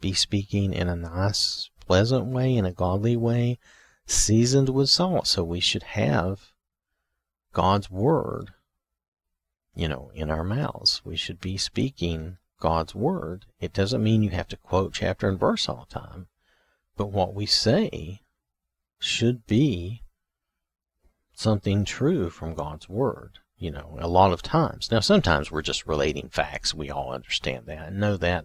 be 0.00 0.14
speaking 0.14 0.72
in 0.72 0.88
a 0.88 0.96
nice, 0.96 1.68
pleasant 1.84 2.24
way, 2.26 2.56
in 2.56 2.64
a 2.64 2.72
godly 2.72 3.16
way, 3.16 3.58
seasoned 4.06 4.70
with 4.70 4.88
salt. 4.88 5.26
So 5.26 5.44
we 5.44 5.60
should 5.60 5.82
have 5.82 6.52
God's 7.52 7.90
word, 7.90 8.52
you 9.74 9.88
know, 9.88 10.10
in 10.14 10.30
our 10.30 10.44
mouths. 10.44 11.02
We 11.04 11.16
should 11.16 11.40
be 11.40 11.56
speaking 11.56 12.38
God's 12.60 12.94
Word, 12.94 13.46
it 13.58 13.72
doesn't 13.72 14.04
mean 14.04 14.22
you 14.22 14.30
have 14.30 14.48
to 14.48 14.56
quote 14.56 14.92
chapter 14.92 15.28
and 15.28 15.40
verse 15.40 15.66
all 15.66 15.86
the 15.88 15.98
time. 15.98 16.28
But 16.94 17.06
what 17.06 17.34
we 17.34 17.46
say 17.46 18.20
should 18.98 19.46
be 19.46 20.02
something 21.32 21.86
true 21.86 22.28
from 22.28 22.52
God's 22.52 22.86
Word, 22.86 23.38
you 23.56 23.70
know, 23.70 23.96
a 23.98 24.06
lot 24.06 24.32
of 24.32 24.42
times. 24.42 24.90
Now, 24.90 25.00
sometimes 25.00 25.50
we're 25.50 25.62
just 25.62 25.86
relating 25.86 26.28
facts. 26.28 26.74
We 26.74 26.90
all 26.90 27.14
understand 27.14 27.64
that 27.64 27.88
and 27.88 27.98
know 27.98 28.18
that. 28.18 28.44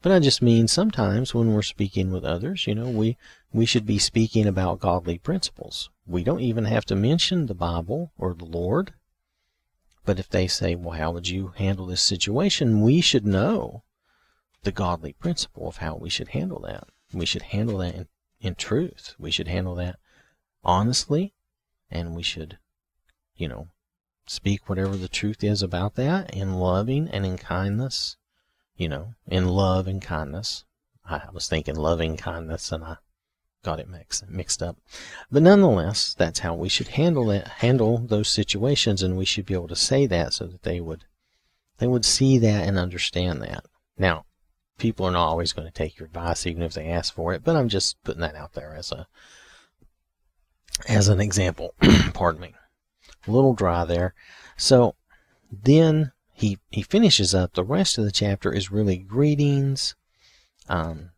But 0.00 0.12
I 0.12 0.20
just 0.20 0.40
mean 0.40 0.68
sometimes 0.68 1.34
when 1.34 1.52
we're 1.52 1.62
speaking 1.62 2.12
with 2.12 2.24
others, 2.24 2.68
you 2.68 2.74
know, 2.76 2.88
we, 2.88 3.16
we 3.52 3.66
should 3.66 3.84
be 3.84 3.98
speaking 3.98 4.46
about 4.46 4.78
godly 4.78 5.18
principles. 5.18 5.90
We 6.06 6.22
don't 6.22 6.40
even 6.40 6.66
have 6.66 6.84
to 6.84 6.94
mention 6.94 7.46
the 7.46 7.54
Bible 7.54 8.12
or 8.16 8.32
the 8.32 8.44
Lord 8.44 8.94
but 10.06 10.18
if 10.18 10.28
they 10.28 10.46
say, 10.46 10.74
well, 10.74 10.96
how 10.96 11.10
would 11.10 11.28
you 11.28 11.52
handle 11.56 11.86
this 11.86 12.02
situation? 12.02 12.80
We 12.80 13.00
should 13.00 13.26
know 13.26 13.82
the 14.62 14.72
godly 14.72 15.12
principle 15.12 15.68
of 15.68 15.78
how 15.78 15.96
we 15.96 16.08
should 16.08 16.28
handle 16.28 16.60
that. 16.60 16.88
We 17.12 17.26
should 17.26 17.42
handle 17.42 17.78
that 17.78 17.94
in, 17.94 18.08
in 18.40 18.54
truth. 18.54 19.14
We 19.18 19.30
should 19.30 19.48
handle 19.48 19.74
that 19.74 19.98
honestly, 20.64 21.32
and 21.90 22.14
we 22.14 22.22
should, 22.22 22.58
you 23.36 23.48
know, 23.48 23.68
speak 24.26 24.68
whatever 24.68 24.96
the 24.96 25.08
truth 25.08 25.44
is 25.44 25.62
about 25.62 25.94
that 25.94 26.34
in 26.34 26.54
loving 26.54 27.08
and 27.08 27.24
in 27.24 27.38
kindness, 27.38 28.16
you 28.76 28.88
know, 28.88 29.14
in 29.26 29.48
love 29.48 29.86
and 29.86 30.02
kindness. 30.02 30.64
I 31.04 31.28
was 31.32 31.48
thinking 31.48 31.76
loving 31.76 32.16
kindness 32.16 32.72
and 32.72 32.84
I 32.84 32.96
got 33.66 33.80
it 33.80 33.88
mixed 33.88 34.30
mixed 34.30 34.62
up. 34.62 34.78
But 35.30 35.42
nonetheless, 35.42 36.14
that's 36.14 36.38
how 36.38 36.54
we 36.54 36.68
should 36.68 36.88
handle 36.88 37.30
it, 37.32 37.46
handle 37.48 37.98
those 37.98 38.30
situations, 38.30 39.02
and 39.02 39.16
we 39.16 39.24
should 39.24 39.44
be 39.44 39.54
able 39.54 39.68
to 39.68 39.76
say 39.76 40.06
that 40.06 40.32
so 40.32 40.46
that 40.46 40.62
they 40.62 40.80
would 40.80 41.04
they 41.78 41.88
would 41.88 42.04
see 42.04 42.38
that 42.38 42.66
and 42.66 42.78
understand 42.78 43.42
that. 43.42 43.64
Now, 43.98 44.24
people 44.78 45.04
are 45.04 45.10
not 45.12 45.26
always 45.26 45.52
going 45.52 45.66
to 45.66 45.74
take 45.74 45.98
your 45.98 46.06
advice 46.06 46.46
even 46.46 46.62
if 46.62 46.74
they 46.74 46.86
ask 46.86 47.12
for 47.12 47.34
it, 47.34 47.42
but 47.42 47.56
I'm 47.56 47.68
just 47.68 48.02
putting 48.04 48.20
that 48.22 48.36
out 48.36 48.52
there 48.52 48.74
as 48.74 48.92
a 48.92 49.08
as 50.88 51.08
an 51.08 51.20
example. 51.20 51.74
Pardon 52.14 52.40
me. 52.40 52.54
A 53.26 53.30
little 53.30 53.54
dry 53.54 53.84
there. 53.84 54.14
So 54.56 54.94
then 55.50 56.12
he 56.32 56.58
he 56.70 56.82
finishes 56.82 57.34
up 57.34 57.54
the 57.54 57.64
rest 57.64 57.98
of 57.98 58.04
the 58.04 58.12
chapter 58.12 58.52
is 58.52 58.70
really 58.70 58.98
greetings, 58.98 59.96
um, 60.68 61.10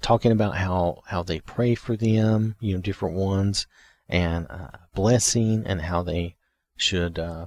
talking 0.00 0.32
about 0.32 0.56
how 0.56 1.02
how 1.06 1.22
they 1.22 1.40
pray 1.40 1.74
for 1.74 1.96
them, 1.96 2.56
you 2.60 2.74
know, 2.74 2.80
different 2.80 3.16
ones, 3.16 3.66
and 4.08 4.46
uh, 4.50 4.68
blessing, 4.94 5.64
and 5.66 5.82
how 5.82 6.02
they 6.02 6.36
should. 6.76 7.18
Uh, 7.18 7.46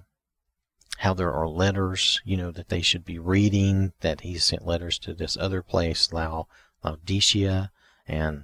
how 0.99 1.13
there 1.13 1.31
are 1.31 1.47
letters, 1.47 2.19
you 2.25 2.35
know, 2.35 2.51
that 2.51 2.67
they 2.67 2.81
should 2.81 3.05
be 3.05 3.17
reading, 3.17 3.93
that 4.01 4.19
he 4.19 4.37
sent 4.37 4.67
letters 4.67 4.99
to 4.99 5.13
this 5.13 5.37
other 5.37 5.63
place, 5.63 6.11
Laodicea, 6.11 7.71
and 8.05 8.43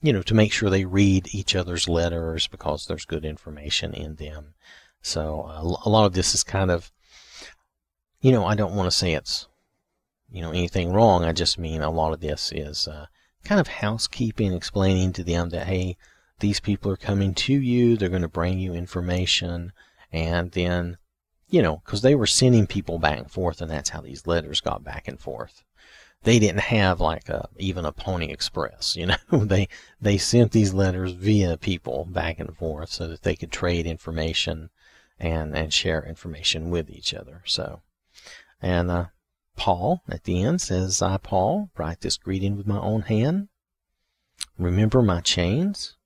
you 0.00 0.12
know, 0.12 0.22
to 0.22 0.34
make 0.34 0.52
sure 0.52 0.70
they 0.70 0.84
read 0.84 1.34
each 1.34 1.56
other's 1.56 1.88
letters 1.88 2.46
because 2.46 2.86
there's 2.86 3.04
good 3.04 3.24
information 3.24 3.92
in 3.92 4.14
them. 4.16 4.54
So 5.02 5.46
uh, 5.48 5.62
a 5.84 5.88
lot 5.88 6.06
of 6.06 6.12
this 6.12 6.34
is 6.34 6.44
kind 6.44 6.70
of, 6.70 6.92
you 8.20 8.32
know, 8.32 8.44
I 8.44 8.54
don't 8.54 8.76
want 8.76 8.90
to 8.90 8.96
say 8.96 9.14
it's, 9.14 9.48
you 10.30 10.42
know, 10.42 10.50
anything 10.50 10.92
wrong. 10.92 11.24
I 11.24 11.32
just 11.32 11.58
mean 11.58 11.82
a 11.82 11.90
lot 11.90 12.12
of 12.12 12.20
this 12.20 12.52
is 12.54 12.86
uh, 12.86 13.06
kind 13.48 13.60
of 13.60 13.68
housekeeping, 13.68 14.52
explaining 14.52 15.12
to 15.14 15.24
them 15.24 15.48
that, 15.50 15.66
hey, 15.66 15.96
these 16.40 16.60
people 16.60 16.92
are 16.92 16.96
coming 16.96 17.34
to 17.34 17.52
you, 17.52 17.96
they're 17.96 18.08
going 18.08 18.22
to 18.22 18.28
bring 18.28 18.58
you 18.58 18.74
information, 18.74 19.72
and 20.12 20.52
then, 20.52 20.98
you 21.48 21.62
know, 21.62 21.80
because 21.84 22.02
they 22.02 22.14
were 22.14 22.26
sending 22.26 22.66
people 22.66 22.98
back 22.98 23.18
and 23.18 23.30
forth, 23.30 23.60
and 23.60 23.70
that's 23.70 23.90
how 23.90 24.00
these 24.00 24.26
letters 24.26 24.60
got 24.60 24.84
back 24.84 25.08
and 25.08 25.18
forth 25.18 25.64
they 26.24 26.38
didn't 26.38 26.60
have 26.60 27.00
like 27.00 27.28
a, 27.28 27.48
even 27.58 27.84
a 27.84 27.92
Pony 27.92 28.26
Express, 28.26 28.96
you 29.00 29.06
know. 29.06 29.16
they 29.30 29.68
they 30.00 30.18
sent 30.18 30.52
these 30.52 30.74
letters 30.74 31.12
via 31.12 31.56
people 31.56 32.04
back 32.04 32.38
and 32.38 32.56
forth 32.56 32.90
so 32.90 33.08
that 33.08 33.22
they 33.22 33.36
could 33.36 33.52
trade 33.52 33.86
information 33.86 34.70
and 35.18 35.56
and 35.56 35.72
share 35.72 36.04
information 36.04 36.70
with 36.70 36.90
each 36.90 37.14
other. 37.14 37.42
So, 37.44 37.82
and 38.60 38.90
uh, 38.90 39.06
Paul 39.58 40.02
at 40.08 40.24
the 40.24 40.42
end 40.42 40.60
says, 40.60 41.02
"I 41.02 41.18
Paul 41.18 41.68
write 41.76 42.00
this 42.00 42.16
greeting 42.16 42.56
with 42.56 42.66
my 42.66 42.78
own 42.78 43.02
hand. 43.02 43.48
Remember 44.56 45.02
my 45.02 45.20
chains, 45.20 45.96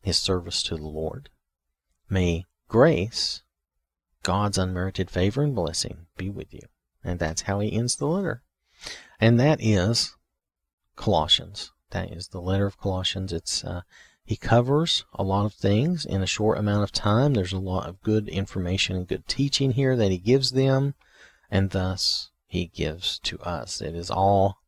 His 0.00 0.18
service 0.18 0.62
to 0.64 0.76
the 0.76 0.86
Lord. 0.86 1.28
May 2.08 2.46
grace, 2.68 3.42
God's 4.22 4.58
unmerited 4.58 5.10
favor 5.10 5.42
and 5.42 5.54
blessing, 5.54 6.06
be 6.16 6.30
with 6.30 6.54
you." 6.54 6.62
And 7.02 7.18
that's 7.18 7.42
how 7.42 7.58
he 7.58 7.72
ends 7.72 7.96
the 7.96 8.06
letter. 8.06 8.42
And 9.20 9.40
that 9.40 9.60
is 9.60 10.14
Colossians. 10.94 11.72
That 11.90 12.12
is 12.12 12.28
the 12.28 12.40
letter 12.40 12.66
of 12.66 12.78
Colossians. 12.78 13.32
It's 13.32 13.64
uh, 13.64 13.82
he 14.24 14.36
covers 14.36 15.04
a 15.12 15.24
lot 15.24 15.46
of 15.46 15.52
things 15.52 16.04
in 16.04 16.22
a 16.22 16.28
short 16.28 16.58
amount 16.58 16.84
of 16.84 16.92
time. 16.92 17.34
There's 17.34 17.52
a 17.52 17.58
lot 17.58 17.88
of 17.88 18.00
good 18.02 18.28
information 18.28 18.94
and 18.96 19.08
good 19.08 19.26
teaching 19.26 19.72
here 19.72 19.96
that 19.96 20.12
he 20.12 20.18
gives 20.18 20.52
them, 20.52 20.94
and 21.50 21.70
thus 21.70 22.30
he 22.52 22.66
gives 22.66 23.18
to 23.20 23.38
us. 23.38 23.80
It 23.80 23.94
is 23.94 24.10
all 24.10 24.58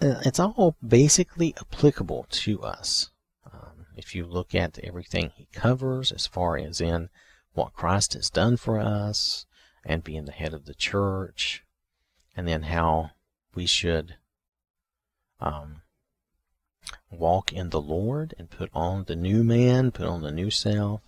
uh, 0.00 0.22
it's 0.24 0.40
all 0.40 0.74
basically 0.82 1.54
applicable 1.60 2.26
to 2.30 2.62
us. 2.62 3.10
Um, 3.52 3.84
if 3.94 4.14
you 4.14 4.24
look 4.24 4.54
at 4.54 4.78
everything 4.82 5.32
he 5.34 5.48
covers, 5.52 6.10
as 6.10 6.26
far 6.26 6.56
as 6.56 6.80
in 6.80 7.10
what 7.52 7.74
Christ 7.74 8.14
has 8.14 8.30
done 8.30 8.56
for 8.56 8.80
us, 8.80 9.44
and 9.84 10.02
being 10.02 10.24
the 10.24 10.32
head 10.32 10.54
of 10.54 10.64
the 10.64 10.72
church, 10.72 11.62
and 12.34 12.48
then 12.48 12.62
how 12.62 13.10
we 13.54 13.66
should 13.66 14.16
um, 15.40 15.82
walk 17.10 17.52
in 17.52 17.68
the 17.68 17.82
Lord 17.82 18.34
and 18.38 18.48
put 18.48 18.70
on 18.72 19.04
the 19.04 19.16
new 19.16 19.44
man, 19.44 19.90
put 19.90 20.06
on 20.06 20.22
the 20.22 20.32
new 20.32 20.50
self, 20.50 21.02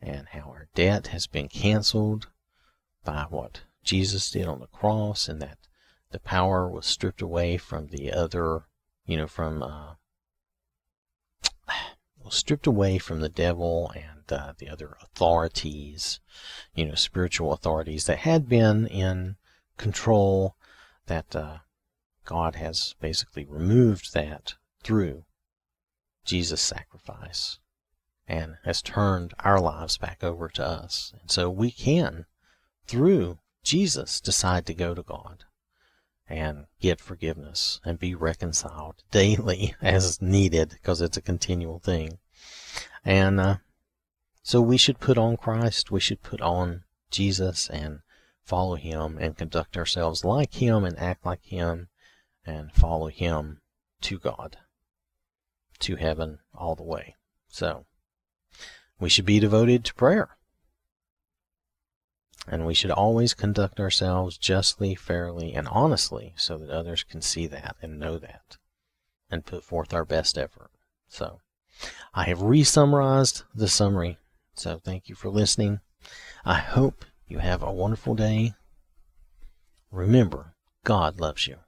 and 0.00 0.28
how 0.28 0.48
our 0.48 0.68
debt 0.74 1.08
has 1.08 1.26
been 1.26 1.48
canceled 1.48 2.28
by 3.04 3.26
what 3.28 3.60
Jesus 3.82 4.30
did 4.30 4.46
on 4.46 4.60
the 4.60 4.66
cross, 4.66 5.28
and 5.28 5.40
that 5.40 5.58
the 6.10 6.20
power 6.20 6.68
was 6.68 6.86
stripped 6.86 7.22
away 7.22 7.56
from 7.56 7.88
the 7.88 8.12
other, 8.12 8.64
you 9.04 9.16
know, 9.16 9.26
from 9.26 9.62
uh, 9.62 9.94
was 12.22 12.34
stripped 12.34 12.66
away 12.66 12.98
from 12.98 13.20
the 13.20 13.28
devil 13.28 13.92
and 13.94 14.32
uh, 14.32 14.52
the 14.58 14.68
other 14.68 14.96
authorities, 15.02 16.20
you 16.74 16.84
know, 16.84 16.94
spiritual 16.94 17.52
authorities 17.52 18.06
that 18.06 18.18
had 18.18 18.48
been 18.48 18.86
in 18.86 19.36
control 19.76 20.56
that 21.06 21.34
uh, 21.34 21.58
God 22.24 22.56
has 22.56 22.94
basically 23.00 23.44
removed 23.44 24.12
that 24.14 24.54
through 24.82 25.24
Jesus' 26.24 26.60
sacrifice 26.60 27.58
and 28.28 28.56
has 28.64 28.82
turned 28.82 29.34
our 29.40 29.60
lives 29.60 29.98
back 29.98 30.22
over 30.22 30.48
to 30.50 30.64
us. 30.64 31.12
And 31.20 31.30
so 31.30 31.50
we 31.50 31.70
can, 31.70 32.26
through 32.86 33.38
Jesus, 33.62 34.20
decide 34.20 34.66
to 34.66 34.74
go 34.74 34.94
to 34.94 35.02
God 35.02 35.44
and 36.28 36.66
get 36.80 37.00
forgiveness 37.00 37.80
and 37.84 37.98
be 37.98 38.14
reconciled 38.14 39.02
daily 39.10 39.74
as 39.82 40.22
needed 40.22 40.70
because 40.70 41.00
it's 41.00 41.16
a 41.16 41.22
continual 41.22 41.78
thing. 41.78 42.18
And 43.04 43.40
uh, 43.40 43.56
so 44.42 44.60
we 44.60 44.76
should 44.76 45.00
put 45.00 45.18
on 45.18 45.36
Christ, 45.36 45.90
we 45.90 46.00
should 46.00 46.22
put 46.22 46.40
on 46.40 46.84
Jesus 47.10 47.68
and 47.68 48.00
follow 48.44 48.76
him 48.76 49.18
and 49.18 49.36
conduct 49.36 49.76
ourselves 49.76 50.24
like 50.24 50.54
him 50.54 50.84
and 50.84 50.98
act 50.98 51.26
like 51.26 51.44
him 51.44 51.88
and 52.46 52.72
follow 52.72 53.08
him 53.08 53.60
to 54.02 54.18
God, 54.18 54.56
to 55.80 55.96
heaven 55.96 56.38
all 56.54 56.74
the 56.74 56.82
way. 56.82 57.16
So, 57.48 57.86
we 58.98 59.08
should 59.08 59.26
be 59.26 59.40
devoted 59.40 59.84
to 59.84 59.94
prayer. 59.94 60.36
And 62.46 62.66
we 62.66 62.74
should 62.74 62.90
always 62.90 63.34
conduct 63.34 63.78
ourselves 63.78 64.38
justly, 64.38 64.94
fairly, 64.94 65.52
and 65.52 65.68
honestly 65.68 66.34
so 66.36 66.58
that 66.58 66.70
others 66.70 67.04
can 67.04 67.22
see 67.22 67.46
that 67.46 67.76
and 67.82 67.98
know 67.98 68.18
that 68.18 68.56
and 69.30 69.46
put 69.46 69.62
forth 69.62 69.94
our 69.94 70.04
best 70.04 70.36
effort. 70.36 70.70
So, 71.08 71.40
I 72.14 72.24
have 72.24 72.42
re 72.42 72.64
summarized 72.64 73.44
the 73.54 73.68
summary. 73.68 74.18
So, 74.54 74.78
thank 74.78 75.08
you 75.08 75.14
for 75.14 75.30
listening. 75.30 75.80
I 76.44 76.58
hope 76.58 77.04
you 77.28 77.38
have 77.38 77.62
a 77.62 77.72
wonderful 77.72 78.14
day. 78.14 78.54
Remember, 79.90 80.54
God 80.84 81.20
loves 81.20 81.46
you. 81.46 81.58